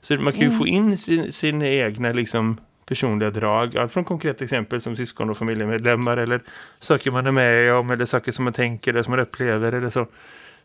[0.00, 0.58] Så man kan ju Mm.
[0.58, 3.76] få in sin, sina egna liksom personliga drag.
[3.76, 6.40] Allt från konkreta exempel som syskon och familjemedlemmar eller
[6.80, 9.90] saker man är med om eller saker som man tänker eller som man upplever eller
[9.90, 10.06] så.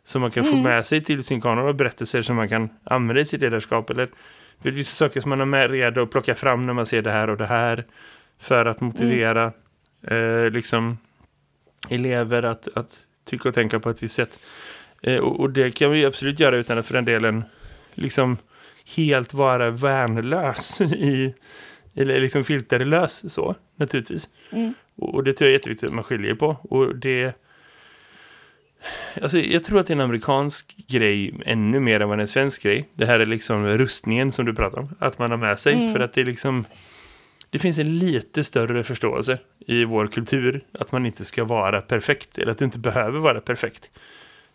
[0.04, 0.64] Som man kan få Mm.
[0.64, 4.10] med sig till sin kanon och berättelser som man kan använda i sitt ledarskap eller
[4.64, 7.02] det finns vissa saker som man är med redo att plocka fram när man ser
[7.02, 7.86] det här och det här
[8.40, 9.52] för att motivera
[10.08, 10.98] eh, liksom
[11.90, 14.40] elever att, att tycka och tänka på ett visst sätt.
[15.02, 17.44] Eh, och, och det kan vi absolut göra utan att för den delen
[17.94, 18.38] liksom
[18.96, 21.34] helt vara värnlös i
[21.96, 24.30] eller liksom filterlös så, naturligtvis.
[24.52, 24.74] Mm.
[24.96, 26.58] Och, och det tror jag är jätteviktigt att man skiljer på.
[26.70, 27.34] Och det...
[29.22, 32.64] Alltså, jag tror att det är en amerikansk grej ännu mer än vad en svensk
[32.64, 32.90] grej.
[32.94, 34.96] Det här är liksom rustningen som du pratar om.
[35.00, 35.74] Att man har med sig.
[35.74, 35.94] Mm.
[35.94, 36.66] För att det är liksom...
[37.50, 42.38] Det finns en lite större förståelse i vår kultur att man inte ska vara perfekt.
[42.38, 43.90] Eller att du inte behöver vara perfekt.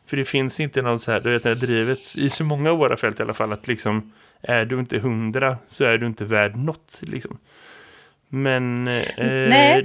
[0.06, 2.70] För det finns inte något så här, du vet, det här drivet i så många
[2.70, 6.06] av våra fält i alla fall, att liksom är du inte hundra så är du
[6.06, 7.38] inte värd något, liksom.
[8.28, 9.04] Men eh,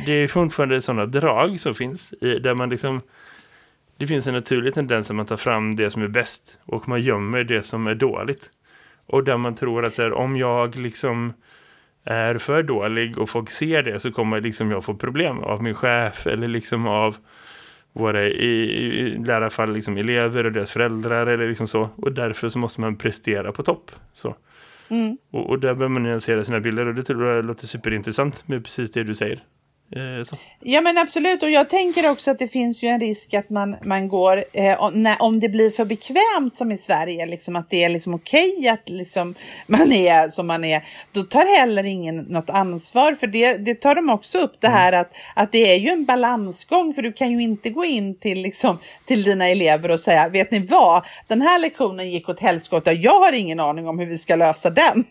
[0.06, 3.02] det är fortfarande sådana drag som finns i, där man liksom
[3.98, 7.02] det finns en naturlig tendens att man tar fram det som är bäst och man
[7.02, 8.52] gömmer det som är dåligt.
[9.06, 11.34] Och där man tror att här, om jag liksom
[12.04, 15.74] är för dålig och folk ser det så kommer liksom jag få problem av min
[15.74, 17.18] chef eller liksom av
[17.94, 21.90] våra i, i, i liksom elever och deras föräldrar eller liksom så.
[21.96, 23.92] Och därför så måste man prestera på topp.
[24.14, 24.36] Så.
[24.90, 25.18] Mm.
[25.32, 28.64] Och, och där behöver man nyansera sina bilder och det tror jag låter superintressant med
[28.64, 29.44] precis det du säger.
[29.96, 30.36] Eh, så.
[30.60, 31.44] Ja men absolut.
[31.44, 34.84] Och jag tänker också att det finns ju en risk att man, man går, eh,
[34.84, 38.14] om, när, om det blir för bekvämt som i Sverige, liksom att det är liksom
[38.14, 39.36] okej att liksom
[39.68, 43.14] man är som man är, då tar heller ingen något ansvar.
[43.14, 46.06] För det, det tar de också upp det här att, att det är ju en
[46.06, 46.94] balansgång.
[46.94, 50.52] För du kan ju inte gå in till, liksom, till dina elever och säga, vet
[50.52, 54.18] ni vad, den här lektionen gick åt helskotta, jag har ingen aning om hur vi
[54.18, 55.06] ska lösa den.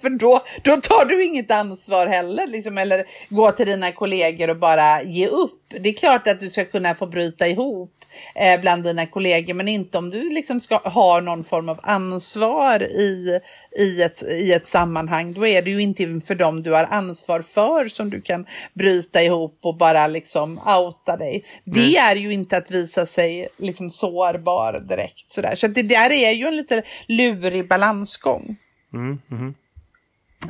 [0.00, 4.56] För då, då tar du inget ansvar heller, liksom, eller gå till dina kollegor och
[4.56, 5.62] bara ge upp.
[5.68, 7.92] Det är klart att du ska kunna få bryta ihop
[8.34, 12.82] eh, bland dina kollegor, men inte om du liksom ska ha någon form av ansvar
[12.82, 13.40] i,
[13.78, 15.32] i, ett, i ett sammanhang.
[15.32, 19.22] Då är det ju inte för dem du har ansvar för som du kan bryta
[19.22, 21.44] ihop och bara liksom outa dig.
[21.64, 25.32] Det är ju inte att visa sig liksom sårbar direkt.
[25.32, 25.56] Sådär.
[25.56, 28.56] Så det där är ju en lite lurig balansgång
[28.96, 29.54] Mm, mhm.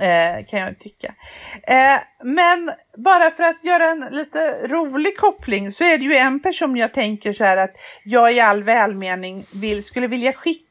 [0.00, 1.14] Eh, kan jag tycka.
[1.62, 6.40] Eh, men bara för att göra en lite rolig koppling så är det ju en
[6.40, 10.64] person jag tänker så här att jag i all välmening vill, skulle vilja skicka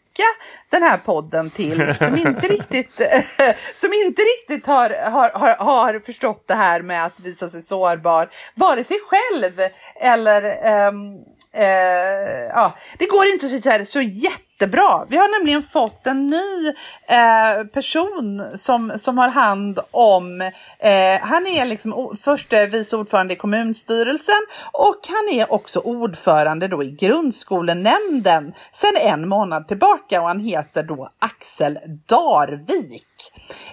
[0.69, 2.95] den här podden till som inte riktigt,
[3.75, 8.30] som inte riktigt har, har, har, har förstått det här med att visa sig sårbar,
[8.56, 9.69] vare sig själv
[10.01, 15.06] eller ehm, eh, ja, det går inte så, här, så jättebra.
[15.10, 16.68] Vi har nämligen fått en ny
[17.08, 20.41] eh, person som, som har hand om,
[20.80, 24.41] eh, han är liksom förste vice ordförande i kommunstyrelsen
[24.72, 30.84] och han är också ordförande då i grundskolenämnden sedan en månad tillbaka och han heter
[30.84, 33.08] då Axel Darvik.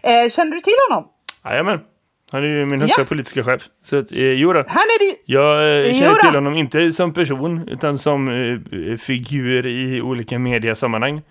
[0.02, 1.08] Eh, känner du till honom?
[1.44, 1.91] Jajamän.
[2.32, 3.06] Han är ju min högsta Ja.
[3.06, 3.62] politiska chef.
[3.84, 4.58] Så att, eh, jo då.
[4.58, 9.66] Han är det Jag eh, känner till honom inte som person utan som eh, figur
[9.66, 11.22] i olika mediasammanhang.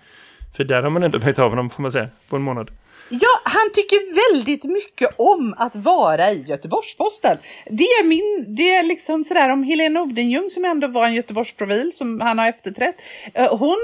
[0.56, 2.70] För där har man ändå märkt av honom får man säga på en månad.
[3.20, 3.98] Ja, han tycker
[4.32, 7.36] väldigt mycket om att vara i Göteborgs-Posten.
[7.66, 11.90] Det är min, det är liksom sådär om Helene Odenjung som ändå var en Göteborgsprofil
[11.94, 12.94] som han har efterträtt.
[13.34, 13.76] Eh, Hon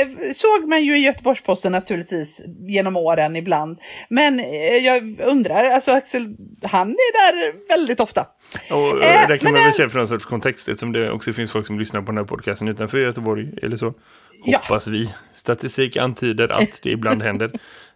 [0.00, 3.78] eh, såg man ju i Göteborgs-Posten naturligtvis genom åren ibland.
[4.08, 8.26] Men eh, jag undrar, alltså Axel, han är där väldigt ofta.
[8.70, 11.32] Och eh, där kan man väl det- se för någon sorts kontext eftersom det också
[11.32, 13.94] finns folk som lyssnar på den här podcasten utanför Göteborg eller så.
[14.44, 14.58] Ja.
[14.58, 15.14] Hoppas vi.
[15.34, 17.50] Statistik antyder att det ibland händer.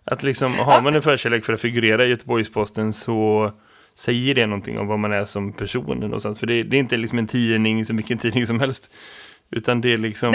[0.04, 3.52] Att liksom, har man en förkärlek för att figurera i Göteborgs-Posten så
[3.94, 6.38] säger det någonting om vad man är som person någonstans.
[6.38, 8.90] För det, det är inte liksom en tidning som vilken tidning som helst.
[9.50, 10.34] Utan det är liksom...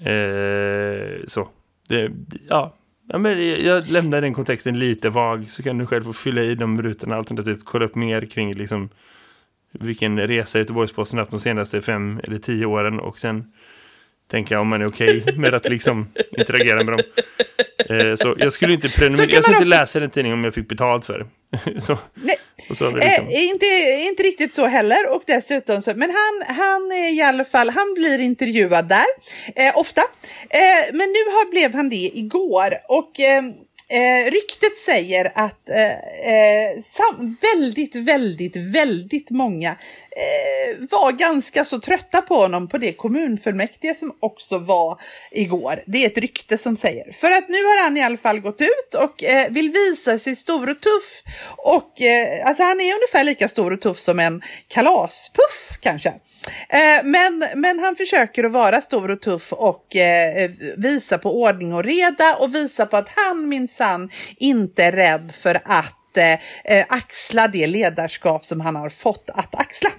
[0.00, 1.48] Eh, så.
[1.88, 2.10] Det,
[2.48, 2.74] ja.
[3.08, 6.54] ja men jag lämnar den kontexten lite vag så kan du själv få fylla i
[6.54, 8.88] de rutorna alternativt kolla upp mer kring liksom
[9.72, 13.52] vilken resa Göteborgs-Posten haft de senaste fem eller tio åren och sen
[14.30, 17.00] tänka om man är okej med att liksom interagera med dem.
[17.90, 20.44] Eh, så jag skulle inte, Så kan prenumer- jag skulle inte läsa den tidningen om
[20.44, 21.80] jag fick betalt för det.
[21.80, 22.36] så, Nej,
[22.74, 23.66] så liksom, Eh, inte,
[24.08, 27.94] inte riktigt så heller och dessutom så, men han, han är i alla fall, han
[27.94, 29.04] blir intervjuad där,
[29.56, 30.00] eh, ofta.
[30.50, 33.10] Eh, men nu har, blev han det igår och
[33.90, 41.80] eh, ryktet säger att eh, eh, sam- väldigt, väldigt, väldigt många eh, var ganska så
[41.80, 45.00] trötta på honom på det kommunfullmäktige som också var
[45.30, 45.82] igår.
[45.86, 47.12] Det är ett rykte som säger.
[47.12, 50.36] För att nu har han i alla fall gått ut och eh, vill visa sig
[50.36, 51.22] stor och tuff.
[51.56, 56.12] Och eh, alltså han är ungefär lika stor och tuff som en kalaspuff kanske.
[56.68, 61.74] Eh, Men, men han försöker att vara stor och tuff och eh, visa på ordning
[61.74, 66.32] och reda och visa på att han minsann inte är rädd för att eh,
[66.64, 69.90] eh axla det ledarskap som han har fått att axla.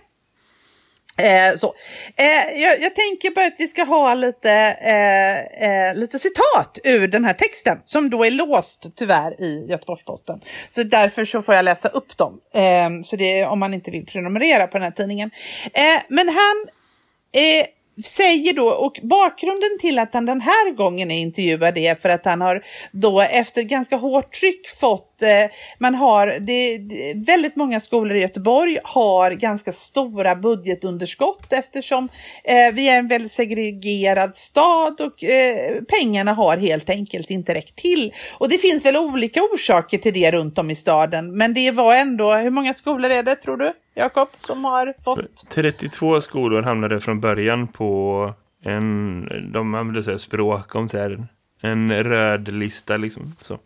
[1.22, 1.74] Eh, så.
[2.16, 7.08] Eh, jag, jag tänker på att vi ska ha lite, eh, eh, lite citat ur
[7.08, 10.42] den här texten som då är låst tyvärr i Göteborgs-Posten.
[10.70, 12.40] Så därför så får jag läsa upp dem.
[12.54, 15.32] Eh, så det är om man inte vill prenumerera på den här tidningen.
[15.74, 16.66] Eh, men han
[17.34, 17.66] eh,
[18.04, 22.26] säger då, och bakgrunden till att han den här gången är intervjuad är för att
[22.26, 27.80] han har då efter ganska hårt tryck fått, eh, man har, det, det, väldigt många
[27.80, 32.10] skolor i Göteborg har ganska stora budgetunderskott eftersom
[32.44, 37.76] eh, vi är en väldigt segregerad stad och eh, pengarna har helt enkelt inte räckt
[37.76, 38.14] till.
[38.38, 41.96] Och det finns väl olika orsaker till det runt om i staden, men det var
[41.96, 43.74] ändå, hur många skolor är det tror du?
[43.94, 50.76] Jakob, som har fått 32 skolor hamnade från början på en, de använde sig språk
[50.76, 51.28] om så här,
[51.62, 53.36] en röd lista liksom.
[53.42, 53.60] Så.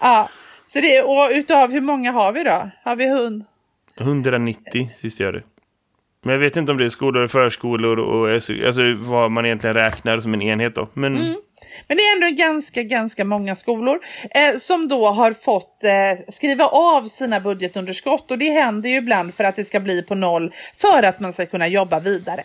[0.00, 0.28] Ja,
[0.66, 2.70] så det, och utav hur många har vi då?
[2.84, 3.44] Har vi hund?
[4.00, 5.42] 190 sist jag det.
[6.22, 8.32] Men jag vet inte om det är skolor, förskolor och
[8.66, 10.88] alltså vad man egentligen räknar som en enhet då.
[10.92, 11.36] Men
[11.88, 16.64] men det är ändå ganska, ganska många skolor eh, som då har fått eh, skriva
[16.66, 20.52] av sina budgetunderskott och det händer ju ibland för att det ska bli på noll
[20.74, 22.44] för att man ska kunna jobba vidare.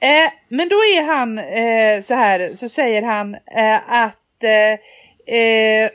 [0.00, 4.72] Eh, men då är han eh, så här, så säger han eh, att eh,
[5.36, 5.90] eh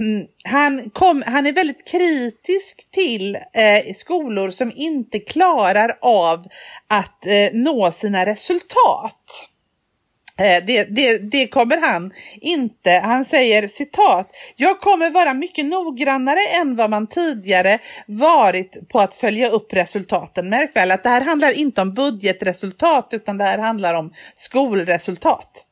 [0.00, 6.46] mm, han, kom, han är väldigt kritisk till eh, skolor som inte klarar av
[6.86, 9.48] att eh, nå sina resultat.
[10.38, 12.90] Eh, det, det, det kommer han inte.
[12.90, 14.30] Han säger citat.
[14.56, 20.48] Jag kommer vara mycket noggrannare än vad man tidigare varit på att följa upp resultaten.
[20.48, 25.66] Märk väl att det här handlar inte om budgetresultat utan det här handlar om skolresultat.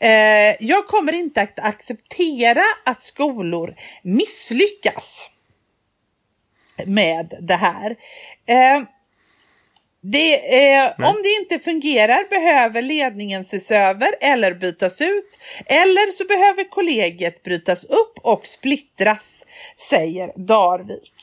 [0.00, 5.30] Eh, jag kommer inte att acceptera att skolor misslyckas
[6.86, 7.96] med det här.
[8.46, 8.82] Eh,
[10.06, 10.34] det,
[10.74, 15.38] eh, om det inte fungerar behöver ledningen ses över eller bytas ut.
[15.66, 19.46] Eller så behöver kollegiet brytas upp och splittras,
[19.90, 21.14] säger Darvik.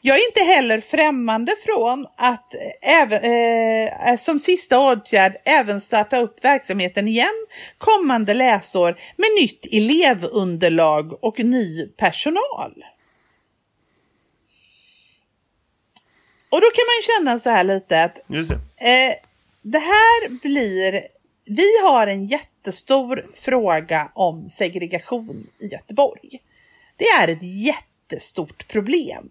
[0.00, 6.44] Jag är inte heller främmande från att även, eh, som sista åtgärd även starta upp
[6.44, 7.46] verksamheten igen
[7.78, 12.74] kommande läsår med nytt elevunderlag och ny personal.
[16.54, 18.18] Och då kan man ju känna så här lite att.
[18.76, 19.14] Eh,
[19.62, 21.02] det här blir...
[21.44, 26.40] Vi har en jättestor fråga om segregation i Göteborg.
[26.96, 29.30] Det är ett jättestort problem.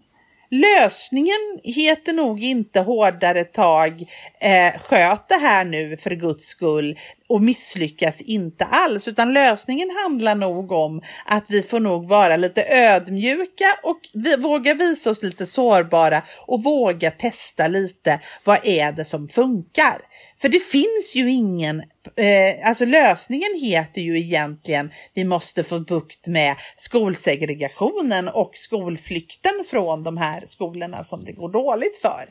[0.50, 4.04] Lösningen heter nog inte hårdare tag,
[4.40, 10.34] eh, sköt det här nu för guds skull och misslyckas inte alls, utan lösningen handlar
[10.34, 15.46] nog om att vi får nog vara lite ödmjuka och vi, våga visa oss lite
[15.46, 20.00] sårbara och våga testa lite vad är det som funkar.
[20.40, 21.80] För det finns ju ingen,
[22.16, 30.02] eh, alltså lösningen heter ju egentligen vi måste få bukt med skolsegregationen och skolflykten från
[30.02, 32.28] de här skolorna som det går dåligt för.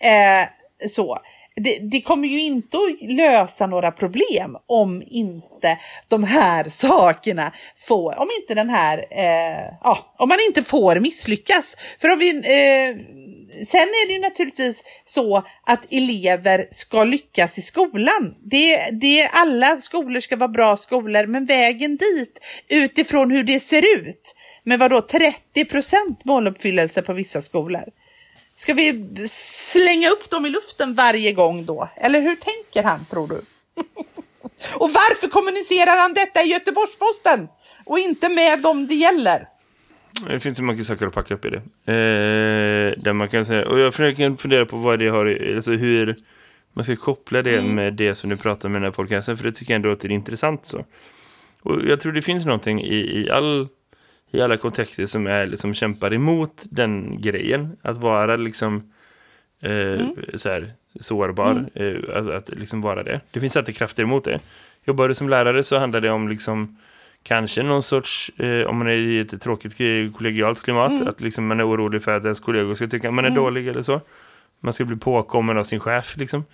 [0.00, 0.48] Eh,
[0.88, 1.18] så
[1.56, 8.18] det, det, kommer ju inte att lösa några problem om inte de här sakerna får,
[8.18, 11.76] om inte den här, eh, ja, om man inte får misslyckas.
[12.00, 12.96] För om vi, eh,
[13.66, 18.34] sen är det ju naturligtvis så att elever ska lyckas i skolan.
[18.44, 22.38] Det, det, alla skolor ska vara bra skolor, men vägen dit
[22.68, 24.34] utifrån hur det ser ut,
[24.64, 27.84] med vad då 30 procent måluppfyllelse på vissa skolor.
[28.54, 31.88] Ska vi slänga upp dem i luften varje gång då?
[31.96, 33.34] Eller hur tänker han tror du?
[34.74, 37.48] och varför kommunicerar han detta i Göteborgs-Posten
[37.84, 39.48] och inte med dem det gäller?
[40.28, 41.62] Det finns så mycket saker att packa upp i det.
[41.92, 46.16] Eh, där man kan säga, och jag försöker fundera på vad det har, alltså hur
[46.72, 47.74] man ska koppla det Mm.
[47.74, 50.00] med det som du pratar med den här podcasten, för det tycker jag ändå att
[50.00, 50.84] det är intressant så.
[51.62, 53.68] Och jag tror det finns någonting i, i all
[54.32, 57.76] i alla kontexter som är liksom kämpar emot den grejen.
[57.82, 58.92] Att vara liksom
[59.60, 61.64] eh, så här, sårbar.
[61.74, 63.20] Eh, att, att liksom vara det.
[63.30, 64.40] Det finns alltid krafter emot det.
[64.84, 66.76] Jobbar du som lärare så handlar det om liksom
[67.22, 69.76] kanske någon sorts, eh, om man är i ett tråkigt
[70.16, 73.24] kollegialt klimat, att liksom man är orolig för att ens kollegor ska tycka att man
[73.24, 74.00] är dålig eller så.
[74.60, 76.44] Man ska bli påkommen av sin chef liksom.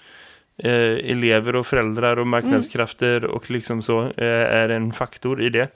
[0.57, 5.69] Eh, elever och föräldrar och marknadskrafter och liksom så eh, är en faktor i det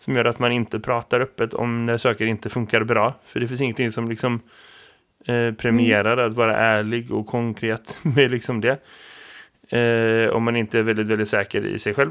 [0.00, 3.14] som gör att man inte pratar öppet om när saker inte funkar bra.
[3.24, 4.40] För det finns ingenting som liksom
[5.26, 8.78] eh, premierar att vara ärlig och konkret med liksom det.
[9.78, 12.10] Eh, om man inte är väldigt, väldigt säker i sig själv.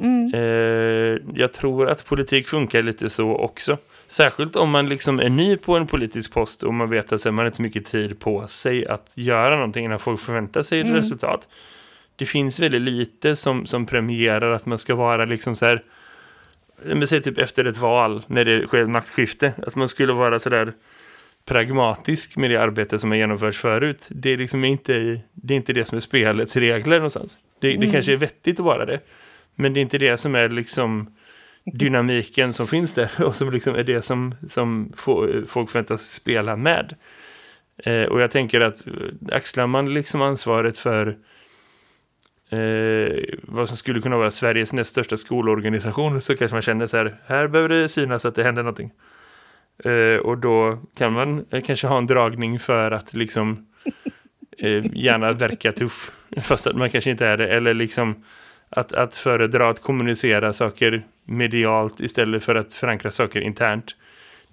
[0.00, 0.34] Mm.
[0.34, 3.78] Eh, jag tror att politik funkar lite så också.
[4.06, 7.38] Särskilt om man liksom är ny på en politisk post och man vet att man
[7.38, 10.86] har inte så mycket tid på sig att göra någonting innan folk förväntar sig ett
[10.86, 10.98] Mm.
[10.98, 11.48] resultat.
[12.16, 15.82] Det finns väldigt lite som, som premierar att man ska vara liksom så här
[16.84, 20.38] men säg typ efter ett val när det sker ett maktskifte att man skulle vara
[20.38, 20.72] så där
[21.44, 24.06] pragmatisk med det arbete som har genomförts förut.
[24.08, 27.36] Det är liksom inte det, är inte det som är spelets regler någonstans.
[27.60, 29.00] Det, det kanske är vettigt att vara det.
[29.54, 31.14] Men det är inte det som är liksom
[31.64, 34.92] dynamiken som finns där och som liksom är det som, som
[35.48, 36.94] folk förväntas spela med.
[37.76, 38.92] Eh, och jag tänker att eh,
[39.36, 41.16] axlar man liksom ansvaret för
[42.52, 46.96] eh, vad som skulle kunna vara Sveriges näst största skolorganisation så kanske man känner så
[46.96, 48.90] här, här behöver det synas att det händer någonting.
[49.84, 53.66] Eh, och då kan man eh, kanske ha en dragning för att liksom
[54.58, 56.12] eh, gärna verka tuff
[56.42, 58.24] fast att man kanske inte är det eller liksom
[58.68, 63.96] att, att föredra att kommunicera saker medialt istället för att förankra saker internt.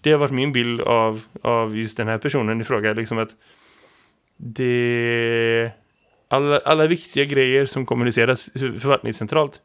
[0.01, 2.93] Det har varit min bild av, av just den här personen i fråga.
[2.93, 3.29] Liksom att
[4.37, 5.71] det,
[6.29, 9.61] alla, alla viktiga grejer som kommuniceras förvaltningscentralt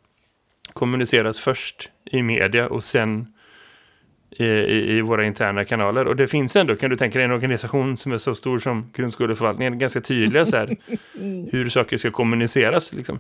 [0.73, 3.27] kommuniceras först i media och sen
[4.31, 6.07] i, i, i våra interna kanaler.
[6.07, 8.91] Och det finns ändå, kan du tänka dig, en organisation som är så stor som
[8.95, 10.77] grundskoleförvaltningen, ganska tydliga så här,
[11.53, 12.93] hur saker ska kommuniceras.
[12.93, 13.19] Liksom.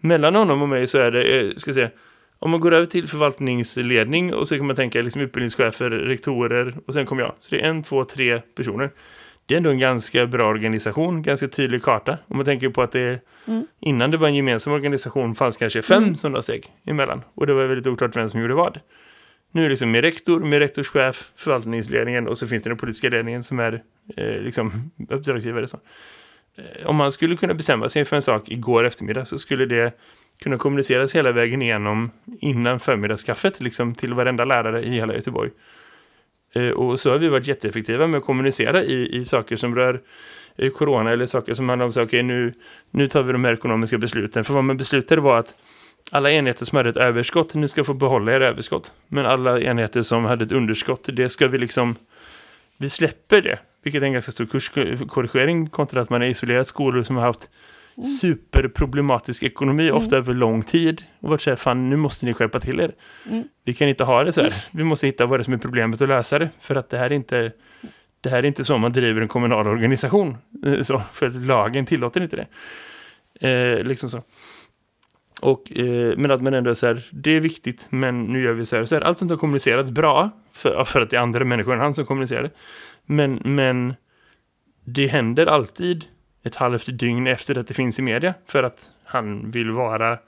[0.00, 1.90] Mellan honom och mig så är det, eh, ska säga,
[2.38, 6.94] om man går över till förvaltningsledning och så kan man tänka liksom utbildningschefer, rektorer och
[6.94, 7.34] sen kommer jag.
[7.40, 8.90] Så det är en, två, tre personer.
[9.52, 12.18] Det är ändå en ganska bra organisation, ganska tydlig karta.
[12.28, 13.20] Om man tänker på att det
[13.80, 17.22] innan det var en gemensam organisation fanns kanske fem sådana steg emellan.
[17.34, 18.80] Och det var väldigt oklart vem som gjorde vad.
[19.50, 23.08] Nu är det liksom med rektor, med rektorschef, förvaltningsledningen och så finns det den politiska
[23.08, 23.82] ledningen som är
[24.16, 25.66] eh, liksom uppdragsgivare.
[25.66, 25.78] Så.
[26.56, 29.92] Eh, om man skulle kunna bestämma sig för en sak igår eftermiddag så skulle det
[30.42, 32.10] kunna kommuniceras hela vägen igenom
[32.40, 35.50] innan förmiddagskaffet liksom till varenda lärare i hela Göteborg.
[36.54, 40.00] Eh, och så har vi varit jätteeffektiva med att kommunicera i, i saker som rör
[40.56, 42.52] eh, corona eller saker som handlar om så okay, nu,
[42.90, 44.44] nu tar vi de här ekonomiska besluten.
[44.44, 45.54] För vad man beslutade var att
[46.10, 48.92] alla enheter som hade ett överskott, nu ska få behålla era överskott.
[49.08, 51.96] Men alla enheter som hade ett underskott, det ska vi liksom,
[52.76, 53.58] vi släpper det.
[53.82, 57.50] Vilket är en ganska stor kurskorrigering kontra att man är isolerat skolor som har haft
[58.20, 61.02] superproblematisk ekonomi, ofta över lång tid.
[61.20, 62.92] Och varit så här, fan nu måste ni skärpa till er.
[63.64, 64.54] Vi kan inte ha det så här.
[64.72, 66.48] Vi måste hitta vad det är som är problemet och lösa det.
[66.60, 67.52] För att det här är inte,
[68.20, 70.36] det här är inte så man driver en kommunal organisation.
[70.66, 72.46] Eh, Så, för att lagen tillåter inte det.
[73.48, 74.22] Eh, liksom så.
[75.40, 78.52] Och, eh, men att man ändå är så här, det är viktigt, men nu gör
[78.52, 78.84] vi så här.
[78.84, 81.80] Så här allt sånt har kommunicerats bra, för, för att det är andra människor än
[81.80, 82.50] han som kommunicerar det.
[83.06, 83.94] Men, men
[84.84, 86.04] det händer alltid
[86.42, 90.18] ett halvt dygn efter att det finns i media, för att han vill vara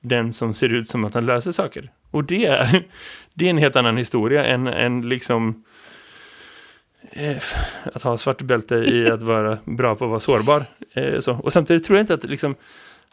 [0.00, 1.90] den som ser ut som att han löser saker.
[2.10, 2.84] Och det är,
[3.34, 5.64] det är en helt annan historia än, än liksom
[7.10, 7.42] eh,
[7.92, 10.62] att ha svart bälte i att vara bra på att vara sårbar.
[10.94, 11.32] Eh, så.
[11.32, 12.54] Och samtidigt tror jag inte att liksom,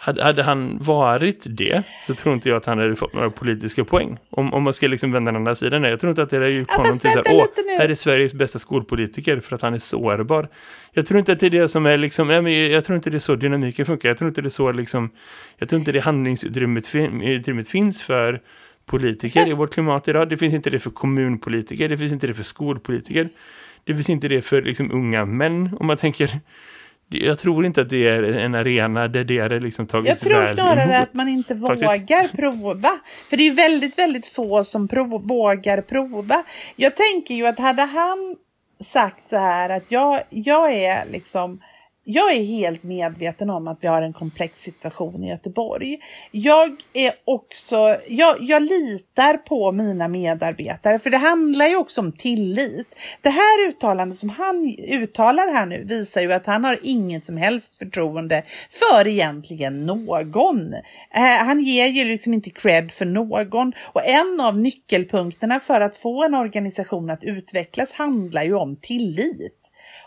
[0.02, 3.84] hade, hade han varit det så tror inte jag att han hade fått några politiska
[3.84, 4.18] poäng.
[4.30, 5.84] Om, om man ska liksom vända den andra sidan.
[5.84, 7.72] Jag tror inte att det är ju Ja, honom till så här, vänta åh, lite
[7.72, 10.48] nu." här är Sveriges bästa skolpolitiker för att han är sårbar.
[10.94, 13.10] Jag tror inte att det är det som är liksom, nej, men jag tror inte
[13.10, 14.10] det är så dynamiken funkar.
[14.10, 15.10] Jag tror inte det är så liksom,
[15.58, 18.42] jag tror inte det handlingsutrymmet fin, utrymmet finns för
[18.86, 20.30] politiker Fast- i vårt klimat idag.
[20.30, 23.30] Det finns inte det för kommunpolitiker, det finns inte det för skolpolitiker.
[23.84, 26.40] Det finns inte det för liksom unga män, om man tänker
[27.10, 30.46] jag tror inte att det är en arena där det är liksom tagits Jag tror
[30.56, 30.96] snarare emot.
[30.96, 31.84] att man inte faktiskt.
[31.92, 32.90] vågar prova.
[33.30, 36.44] För det är väldigt, väldigt få som prov, vågar prova.
[36.76, 38.36] Jag tänker ju att hade han
[38.84, 41.62] sagt så här att jag, jag är liksom
[42.04, 45.98] jag är helt medveten om att vi har en komplex situation i Göteborg.
[46.32, 52.12] Jag är också, jag, jag litar på mina medarbetare för det handlar ju också om
[52.12, 52.88] tillit.
[53.22, 57.38] Det här uttalandet som han uttalar här nu visar ju att han har inget som
[57.38, 60.74] helst förtroende för egentligen någon.
[60.74, 65.98] Eh, han ger ju liksom inte cred för någon och en av nyckelpunkterna för att
[65.98, 69.59] få en organisation att utvecklas handlar ju om tillit.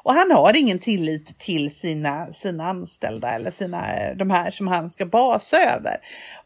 [0.03, 4.69] Och han har ingen tillit till sina, sina anställda eller sina, eh, de här som
[4.69, 5.97] han ska basa över.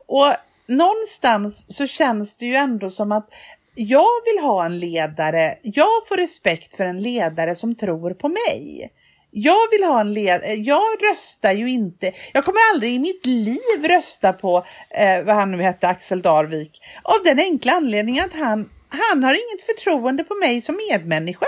[0.06, 0.32] Och
[0.66, 3.28] någonstans så känns det ju ändå som att
[3.74, 8.90] jag vill ha en ledare, jag får respekt för en ledare som tror på mig.
[9.30, 10.82] Jag vill ha en ledare, jag
[11.12, 15.62] röstar ju inte, jag kommer aldrig i mitt liv rösta på, eh, vad han nu
[15.62, 16.80] hette, Axel Darvik.
[17.02, 21.46] Av den enkla anledningen att han, han har inget förtroende på mig som medmänniska.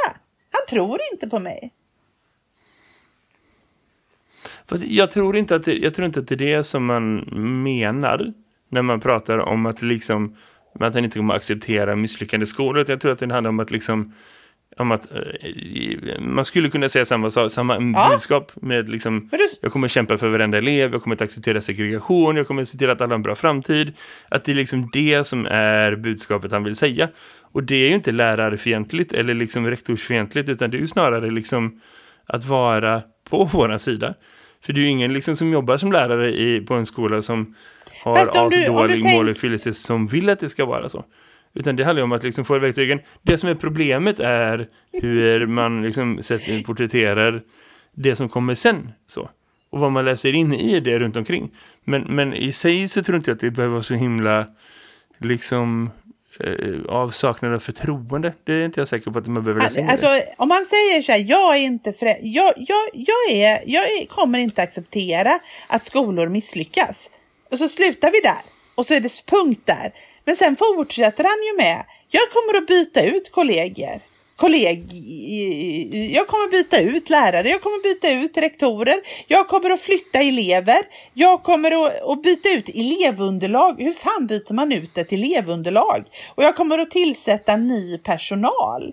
[0.51, 1.73] Han tror inte på mig.
[4.69, 7.17] Fast jag tror inte att det, jag tror inte att det är det som man
[7.63, 8.33] menar
[8.69, 10.37] när man pratar om att liksom
[10.81, 12.85] att han inte kommer att acceptera misslyckande skolor.
[12.89, 14.15] Jag tror att det handlar om att liksom
[14.77, 18.09] om att eh, man skulle kunna säga samma samma ja.
[18.13, 19.31] budskap med liksom,
[19.63, 22.79] jag kommer kämpa för varenda elev, jag kommer att acceptera segregation, jag kommer att se
[22.79, 23.93] till att alla har en bra framtid.
[24.29, 27.09] Att det är liksom det som är budskapet han vill säga.
[27.41, 31.81] Och det är ju inte lärarfientligt eller liksom rektorsfientligt utan det är ju snarare liksom
[32.27, 34.15] att vara på våran sida.
[34.63, 37.55] För det är ju ingen liksom som jobbar som lärare i, på en skola som
[38.03, 39.17] har asdålig tänk...
[39.17, 41.05] måluppfyllelse som vill att det ska vara så.
[41.55, 43.01] Utan det handlar om att liksom få verktygen.
[43.23, 47.43] Det som är problemet är hur man liksom sätter, porträtterar
[47.95, 48.93] det som kommer sen.
[49.07, 49.31] Så.
[49.71, 51.51] Och vad man läser in i det runt omkring.
[51.85, 54.47] Men, men i sig så tror jag inte att det behöver vara så himla
[55.19, 55.91] liksom
[56.89, 58.35] avsaknad av förtroende.
[58.45, 60.21] Det är inte jag säker på att man behöver läsa in alltså.
[60.37, 64.07] Om man säger så här, jag är inte för, jag, jag, jag, är, jag är,
[64.07, 67.11] kommer inte acceptera att skolor misslyckas.
[67.51, 68.43] Och så slutar vi där.
[68.75, 69.93] Och så är det punkt där.
[70.25, 74.01] Men sen fortsätter han ju med, jag kommer att byta ut kollegor.
[74.39, 74.93] Kolleg...
[76.15, 80.83] Jag kommer byta ut lärare, jag kommer byta ut rektorer, jag kommer att flytta elever,
[81.15, 81.71] jag kommer
[82.13, 83.83] att, byta ut elevunderlag.
[83.83, 86.05] Hur fan byter man ut ett elevunderlag?
[86.35, 88.93] Och jag kommer att tillsätta ny personal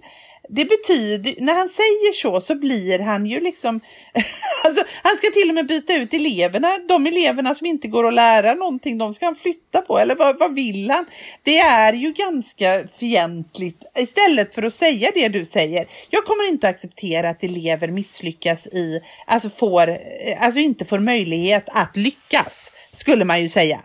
[0.50, 3.80] det betyder, när han säger så så blir han ju liksom,
[4.64, 8.14] alltså, han ska till och med byta ut eleverna, de eleverna som inte går att
[8.14, 11.06] lära någonting, de ska han flytta på, eller vad, vad vill han?
[11.44, 16.70] Det är ju ganska fientligt, istället för att säga det du säger, jag kommer inte
[16.70, 19.98] att acceptera att elever misslyckas i, alltså får,
[20.40, 23.82] alltså inte får möjlighet att lyckas, skulle man ju säga.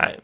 [0.00, 0.18] Nej,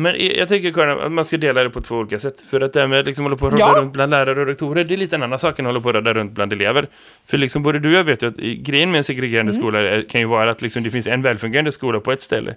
[0.00, 2.40] men jag tycker Karin, att man ska dela det på två olika sätt.
[2.40, 3.74] För att det här med att liksom hålla på att ja.
[3.78, 5.88] runt bland lärare och rektorer, det är lite en annan sak än att hålla på
[5.88, 6.86] att röra runt bland elever.
[7.26, 9.62] För liksom både du och jag vet ju att grejen med en segregerande mm.
[9.62, 12.54] skola kan ju vara att liksom det finns en välfungerande skola på ett ställe.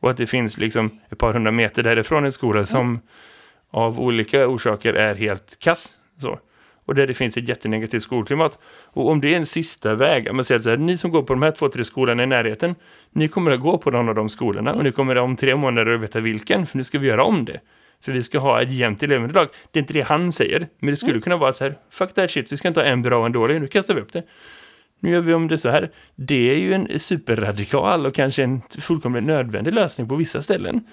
[0.00, 3.00] Och att det finns liksom ett par hundra meter därifrån en skola som mm.
[3.70, 5.88] av olika orsaker är helt kass.
[6.20, 6.38] Så
[6.86, 8.58] och där det finns ett jättenegativt skolklimat.
[8.84, 11.32] Och om det är en sista väg, man säger så här, ni som går på
[11.32, 12.74] de här två, tre skolorna i närheten,
[13.10, 15.92] ni kommer att gå på någon av de skolorna och ni kommer om tre månader
[15.92, 17.60] att veta vilken, för nu ska vi göra om det.
[18.04, 19.48] För vi ska ha ett jämnt elevunderlag.
[19.70, 22.30] Det är inte det han säger, men det skulle kunna vara så här, fuck that
[22.30, 24.22] shit, vi ska inte ha en bra och en dålig, nu kastar vi upp det.
[25.00, 25.90] Nu gör vi om det så här.
[26.14, 30.84] Det är ju en superradikal och kanske en fullkomligt nödvändig lösning på vissa ställen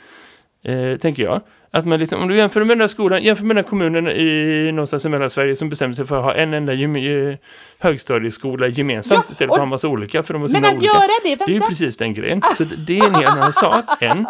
[0.64, 1.42] eh, tänker jag.
[1.72, 4.08] Att man liksom, om du jämför med den här skolan, jämför med den här kommunen
[4.08, 7.38] i någonstans i Mellansverige som bestämmer sig för att ha en enda eh,
[7.80, 10.24] högstadieskola gemensamt ja, istället för att ha en massa olika.
[10.24, 10.86] För de är men att olika.
[10.86, 11.46] göra det, vänta.
[11.46, 12.42] Det är ju precis den grejen.
[12.58, 14.26] Så det är en helt annan sak än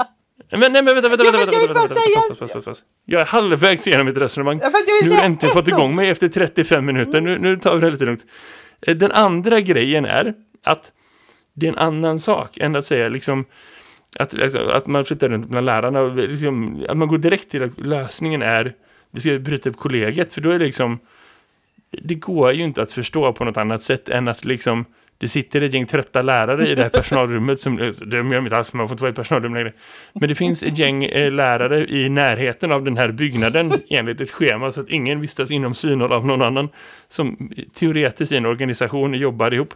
[0.52, 3.88] men, nej, men vänta, vänta, ja, vänta, vänta, vänta, vänta, vänta, vänta, Jag är halvvägs
[3.88, 4.60] igenom mitt resonemang.
[4.64, 4.72] Ja,
[5.04, 7.22] du har äntligen fått igång mig efter 35 minuter.
[7.22, 8.26] Nu, nu tar vi det lite lugnt.
[8.82, 10.92] Eh, den andra grejen är att
[11.54, 13.46] det är en annan sak än att säga liksom
[14.16, 17.80] att, alltså, att man flyttar runt bland lärarna liksom, att man går direkt till att
[17.80, 18.74] lösningen är
[19.12, 21.00] vi ska bryta upp kollegiet för då är det liksom
[21.92, 24.86] det går ju inte att förstå på något annat sätt än att liksom
[25.18, 28.74] det sitter ett gäng trötta lärare i det här personalrummet som, det gör inte alls
[28.74, 29.74] man får inte vara i personalrum längre.
[30.14, 34.32] Men det finns ett gäng eh, lärare i närheten av den här byggnaden enligt ett
[34.32, 36.70] schema så att ingen vistas inom synhåll av någon annan
[37.08, 39.74] som teoretiskt i en organisation jobbar ihop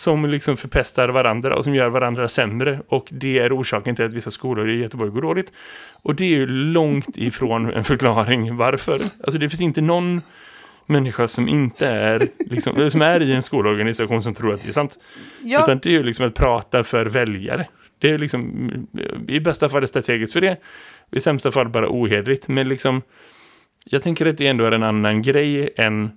[0.00, 4.12] som liksom förpestar varandra och som gör varandra sämre och det är orsaken till att
[4.12, 5.52] vissa skolor i Göteborg går dåligt.
[6.02, 8.92] Och det är ju långt ifrån en förklaring varför.
[8.94, 10.20] Alltså det finns inte någon
[10.86, 14.72] människa som inte är liksom, som är i en skolorganisation som tror att det är
[14.72, 14.98] sant.
[15.42, 15.62] Ja.
[15.62, 17.66] Utan det är ju liksom att prata för väljare.
[17.98, 18.70] Det är liksom
[19.28, 20.56] i bästa fall strategiskt för det.
[21.12, 22.48] I sämsta fall bara ohedligt.
[22.48, 23.02] Men liksom
[23.84, 26.10] jag tänker att det ändå är en annan grej än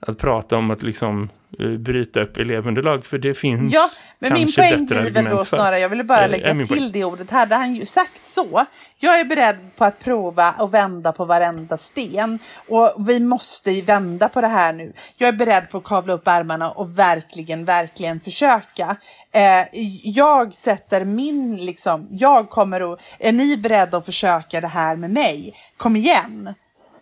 [0.00, 1.28] att prata om att liksom
[1.60, 3.88] uh, bryta upp elevunderlag för det finns Ja,
[4.18, 6.90] men min poäng blir väl då snarare, jag ville bara eh, lägga till poäng.
[6.92, 7.30] det ordet.
[7.30, 8.66] Hade han ju sagt så,
[8.98, 12.38] jag är beredd på att prova och vända på varenda sten
[12.68, 14.92] och vi måste vända på det här nu.
[15.16, 18.96] Jag är beredd på att kavla upp ärmarna och verkligen, verkligen försöka.
[19.32, 19.66] Eh,
[20.02, 25.10] jag sätter min, liksom, jag kommer att, är ni beredda att försöka det här med
[25.10, 25.54] mig?
[25.76, 26.54] Kom igen!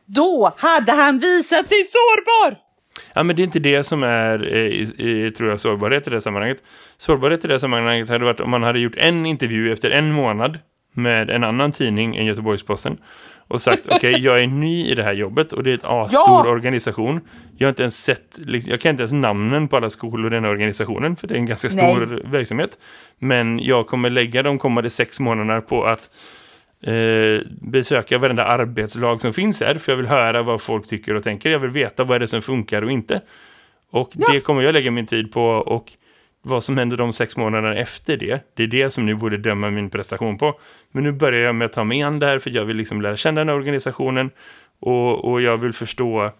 [0.06, 2.65] Då hade han visat sig sårbar!
[3.14, 4.94] Ja, men det är inte det som är, eh, i,
[5.26, 6.62] i, tror jag, sårbarhet i det sammanhanget.
[6.96, 10.58] Sårbarhet i det sammanhanget hade varit om man hade gjort en intervju efter en månad
[10.92, 12.98] med en annan tidning än Göteborgs-Posten
[13.48, 16.46] och sagt okej, jag är ny i det här jobbet och det är en A-stor
[16.46, 16.50] Ja!
[16.50, 17.20] organisation.
[17.56, 20.44] Jag har inte ens sett, jag kan inte ens namnen på alla skolor i den
[20.44, 22.78] här organisationen för det är en ganska stor verksamhet.
[23.18, 26.10] Men jag kommer lägga de kommande sex månaderna på att
[26.82, 31.22] eh, besöka varenda arbetslag som finns här för jag vill höra vad folk tycker och
[31.22, 31.50] tänker.
[31.50, 33.20] Jag vill veta vad är det som funkar och inte.
[33.90, 35.92] Och det kommer jag lägga min tid på och
[36.42, 39.70] vad som händer de sex månaderna efter det, det är det som nu borde döma
[39.70, 40.60] min prestation på.
[40.92, 43.02] Men nu börjar jag med att ta mig an det här för jag vill liksom
[43.02, 44.30] lära känna den här organisationen
[44.80, 46.30] och, och jag vill förstå,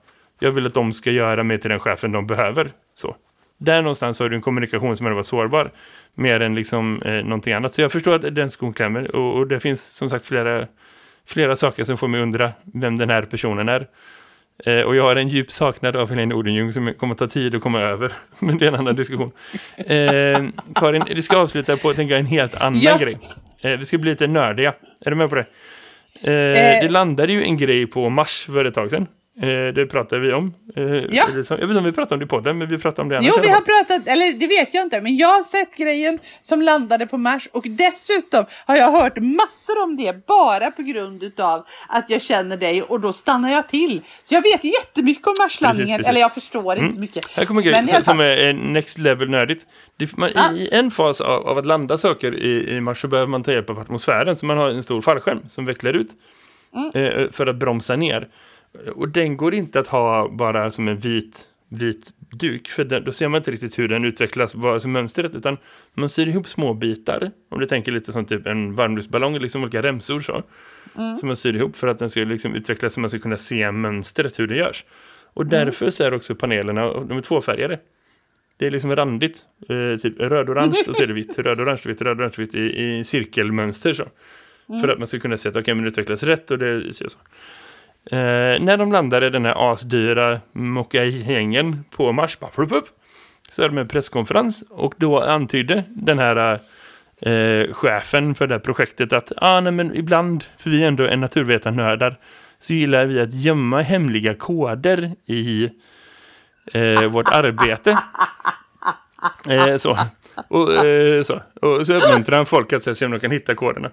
[0.41, 2.71] jag vill att de ska göra mig till den chefen de behöver.
[2.95, 3.17] Så.
[3.59, 5.71] Där någonstans har du en kommunikation som är varit sårbar
[6.15, 7.75] mer än liksom eh, någonting annat.
[7.75, 10.67] Så jag förstår att den skon klämmer och, och det finns som sagt flera,
[11.27, 13.87] flera saker som får mig undra vem den här personen är.
[14.65, 17.55] Eh, och jag har en djup saknad av Helene Odenjung som kommer att ta tid
[17.55, 18.13] att komma över.
[18.39, 19.33] Men det är en annan diskussion.
[19.77, 20.45] Eh,
[20.75, 22.97] Karin, vi ska avsluta på tänker jag, en helt annan Ja.
[22.99, 23.19] grej.
[23.61, 24.75] Eh, vi ska bli lite nördiga.
[25.01, 25.45] Är du med på det?
[26.25, 26.83] Eh, Eh.
[26.83, 29.07] det landade ju en grej på Mars för ett tag sedan.
[29.43, 30.55] Eh, det pratade vi om.
[30.77, 31.01] Eh, Ja.
[31.11, 33.17] Jag vet inte om vi pratade om det i podden, men vi pratade om det
[33.17, 36.19] annars Jo, vi har pratat, eller det vet jag inte, men jag har sett grejen
[36.41, 41.23] som landade på Mars och dessutom har jag hört massor om det bara på grund
[41.23, 44.01] utav att jag känner dig och då stannar jag till.
[44.23, 46.11] Så jag vet jättemycket om Marslandningen, Precis, precis.
[46.11, 47.33] eller jag förstår inte så mycket.
[47.37, 49.67] Här kommer en grej som fall- är next level nördigt.
[49.97, 50.53] Det, man, Ah.
[50.53, 53.53] I en fas av, av att landa saker i, i Mars så behöver man ta
[53.53, 54.37] hjälp av atmosfären.
[54.37, 56.09] Så man har en stor fallskärm som vecklar ut
[56.75, 56.91] Mm.
[57.23, 58.29] eh, för att bromsa ner.
[58.95, 62.69] Och den går inte att ha bara som en vit, vit duk.
[62.69, 65.35] För den, då ser man inte riktigt hur den utvecklas, vad som mönstret.
[65.35, 65.57] Utan
[65.95, 67.31] man syr ihop små bitar.
[67.49, 70.43] Om du tänker lite som typ en varmluftsballong, liksom olika remsor så.
[70.99, 71.17] Mm.
[71.17, 73.73] Som man syr ihop för att den ska liksom utvecklas så man ska kunna se
[73.73, 74.85] mönstret, hur det görs.
[75.35, 75.51] Och Mm.
[75.51, 77.79] därför så är också panelerna, de är tvåfärgade.
[78.59, 82.35] Det är liksom randigt, eh, typ röd-orange och så är det vitt, röd-orange, vitt, röd-orange,
[82.39, 84.05] vitt i, i cirkelmönster så.
[84.69, 84.81] Mm.
[84.81, 87.09] För att man ska kunna se att okej, men det utvecklas rätt och det ser
[87.09, 87.19] så.
[88.11, 92.87] Eh, när de landade den här asdyra Mokai-gängen på Mars, bara flup upp,
[93.51, 96.61] så hade de en presskonferens och då antydde den här
[97.21, 101.07] eh, chefen för det här projektet att ah, nej, men ibland, för vi är ändå
[101.07, 102.17] en naturvetarnördar,
[102.61, 105.71] så gillar vi att gömma hemliga koder i
[106.73, 107.99] eh, vårt arbete.
[109.49, 109.99] Eh, så.
[110.49, 111.41] Och, eh, så.
[111.61, 113.91] och så uppmuntrar han folk att se om de kan hitta koderna.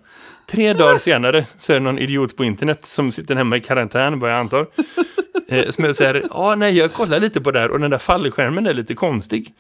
[0.51, 4.19] Tre dagar senare så är det någon idiot på internet som sitter hemma i karantän,
[4.19, 4.67] vad jag antar.
[5.47, 8.67] Eh, som säger, ja nej jag kollar lite på det här och den där fallskärmen
[8.67, 9.53] är lite konstig.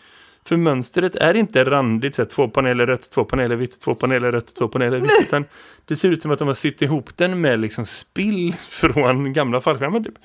[0.45, 4.31] För mönstret är inte randigt, så här, två paneler rött, två paneler vitt, två paneler
[4.31, 5.21] rött, två paneler vitt.
[5.21, 5.45] Utan
[5.85, 9.61] det ser ut som att de har sytt ihop den med liksom spill från gamla
[9.61, 9.99] fallskärmar.
[9.99, 10.17] Typ.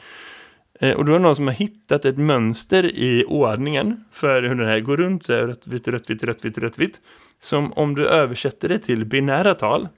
[0.79, 4.55] Eh, och då är det någon som har hittat ett mönster i ordningen för hur
[4.55, 7.01] den här går runt, så här, rött, vitt, rött, vitt, rött, vitt, rött, vitt.
[7.41, 9.89] Som om du översätter det till binära tal,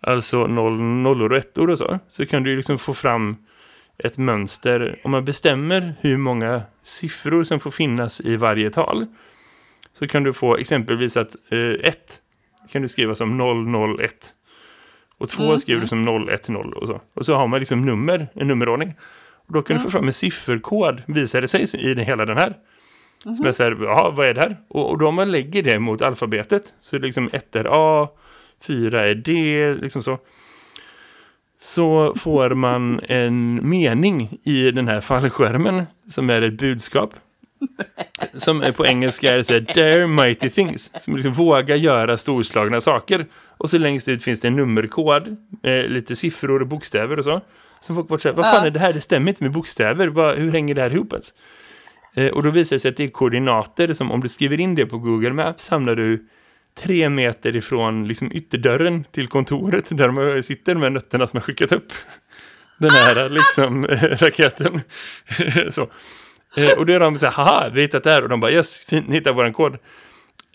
[0.00, 3.36] alltså noll, nollor och ettor och så, så kan du liksom få fram
[3.98, 5.00] ett mönster.
[5.04, 9.06] Om man bestämmer hur många siffror som får finnas i varje tal
[9.92, 11.92] så kan du få exempelvis att 1 eh,
[12.72, 13.40] kan du skriva som
[14.00, 14.34] 001
[15.18, 17.00] och 2 skriver du som 010 och så.
[17.14, 18.94] Och så har man liksom nummer, en nummerordning.
[19.50, 22.36] Och då kan du få fram en sifferkod, visar det sig i den, hela den
[22.36, 22.54] här.
[23.22, 24.56] Som är så här, ja, vad är det här?
[24.68, 27.66] Och, och då om man lägger det mot alfabetet, så är det liksom 1 är
[27.70, 28.08] A,
[28.66, 30.18] 4 är D, liksom så.
[31.58, 37.14] Så får man en mening i den här fallskärmen som är ett budskap.
[38.34, 41.02] Som är på engelska är så här, dare mighty things.
[41.02, 43.26] Som liksom vågar göra storslagna saker.
[43.58, 45.36] Och så längst ut finns det en nummerkod.
[45.62, 47.40] Med lite siffror och bokstäver och så.
[47.82, 48.92] Som folk får säga, vad fan är det här?
[48.92, 50.08] Det stämmer inte med bokstäver.
[50.08, 51.32] Vad, hur hänger det här ihop ens?
[52.14, 54.74] Eh, och då visar det sig att det är koordinater som om du skriver in
[54.74, 56.28] det på Google Maps hamnar du
[56.78, 61.72] tre meter ifrån liksom ytterdörren till kontoret där de sitter med nötterna som har skickat
[61.72, 61.92] upp
[62.80, 64.80] den här liksom eh, raketen.
[65.70, 65.88] så.
[66.56, 68.22] Eh, och då är de så här, haha, vi har hittat det här.
[68.22, 69.78] Och de bara, yes, fint, ni hittar våran kod.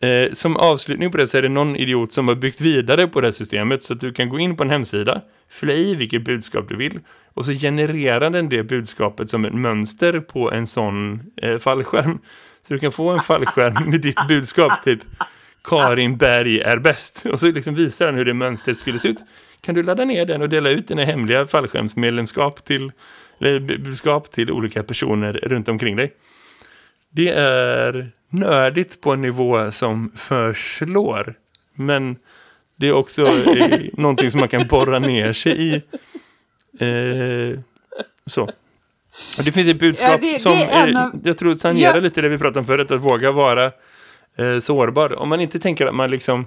[0.06, 3.22] Eh, som avslutning på det så är det någon idiot som har byggt vidare på
[3.22, 6.24] det här systemet så att du kan gå in på en hemsida, fylla i vilket
[6.24, 7.00] budskap du vill
[7.34, 12.20] och så genererar den det budskapet som ett mönster på en sån eh, fallskärm.
[12.68, 15.00] Så du kan få en fallskärm med ditt budskap, typ
[15.64, 17.26] Karin Berg är bäst.
[17.26, 19.18] Och så liksom visar den hur det mönstret skulle se ut.
[19.62, 22.92] Kan du ladda ner den och dela ut dina hemliga fallskärmsmedlemskap till,
[23.40, 26.14] eller budskap till olika personer runt omkring dig.
[27.16, 31.34] Det är nördigt på en nivå som förslår.
[31.74, 32.16] Men
[32.76, 33.28] det är också
[33.94, 35.74] någonting som man kan borra ner sig i.
[36.80, 37.60] Eh,
[38.26, 38.44] så.
[39.38, 41.54] Och det finns ett budskap Ja, det- det som är en eh, av- jag tror
[41.56, 42.00] tangerar Ja.
[42.00, 42.92] lite det vi pratade om förut.
[42.92, 43.64] Att våga vara
[44.38, 45.20] eh, sårbar.
[45.20, 46.46] Om man inte tänker att man liksom...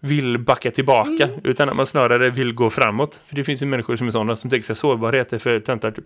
[0.00, 1.40] vill backa tillbaka Mm.
[1.44, 3.20] utan att man snarare vill gå framåt.
[3.26, 5.90] För det finns ju människor som är sådana som tänker sig sårbarhet är för töntar
[5.90, 6.04] typ.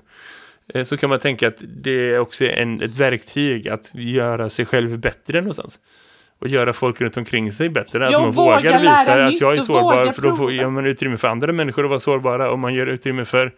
[0.74, 4.66] Eh, Så kan man tänka att det är också en, ett verktyg att göra sig
[4.66, 5.78] själv bättre någonstans.
[6.38, 8.06] Och göra folk runt omkring sig bättre.
[8.06, 10.12] Att Ja, man våga vågar lära visa att jag är sårbar.
[10.12, 12.50] För då får man utrymme för andra människor att vara sårbara.
[12.50, 13.54] Och man gör utrymme för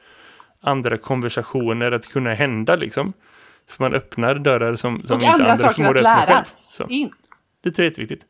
[0.61, 3.13] andra konversationer att kunna hända liksom.
[3.69, 6.45] För man öppnar dörrar som, som Och inte andra andra förmår att öppna själv.
[6.57, 7.13] Så, in.
[7.63, 8.27] det tror jag är jätteviktigt.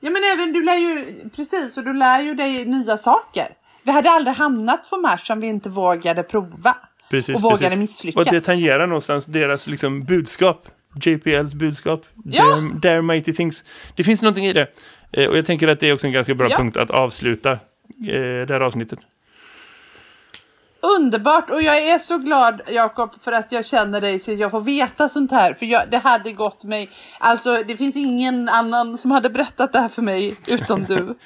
[0.00, 3.46] Ja men även du lär ju, precis, och du lär ju dig nya saker.
[3.82, 6.76] Vi hade aldrig hamnat på Mars om vi inte vågade prova.
[7.10, 7.78] Precis, och vågade precis.
[7.78, 8.26] misslyckas.
[8.26, 10.68] Och det tangerar någonstans deras liksom, budskap.
[11.04, 12.06] JPLs budskap.
[12.24, 12.62] Ja.
[12.82, 13.64] Dare, mighty things.
[13.94, 14.68] Det finns någonting i det.
[15.12, 16.56] Eh, och jag tänker att det är också en ganska bra Ja.
[16.56, 17.58] punkt att avsluta eh,
[18.46, 18.98] det här avsnittet.
[20.98, 24.60] Underbart och jag är så glad Jakob för att jag känner dig så jag får
[24.60, 25.54] veta sånt här.
[25.54, 29.78] För jag, det hade gått mig, alltså det finns ingen annan som hade berättat det
[29.78, 31.14] här för mig utom du.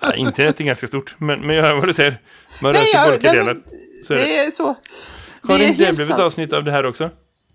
[0.00, 2.18] Ja, internet är ganska stort, men, men jag hör vad du säger.
[2.62, 3.44] Man rör sig på olika delar.
[3.44, 3.62] men
[4.04, 4.24] Så är det.
[4.24, 4.74] Det är så.
[5.48, 6.20] Karin, det är det blev ett sant.
[6.20, 7.10] avsnitt av det här också.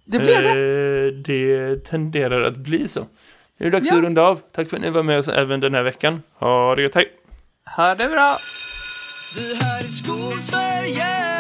[0.06, 0.50] Det blev det.
[0.50, 3.00] Eh, det tenderar att bli så.
[3.58, 3.98] Nu är det dags Ja.
[3.98, 4.40] att runda av.
[4.52, 6.22] Tack för att ni var med oss även den här veckan.
[6.40, 7.12] Ha det gött, hej!
[7.76, 8.36] Ha det bra.
[9.38, 11.39] Vi här i Skolsverige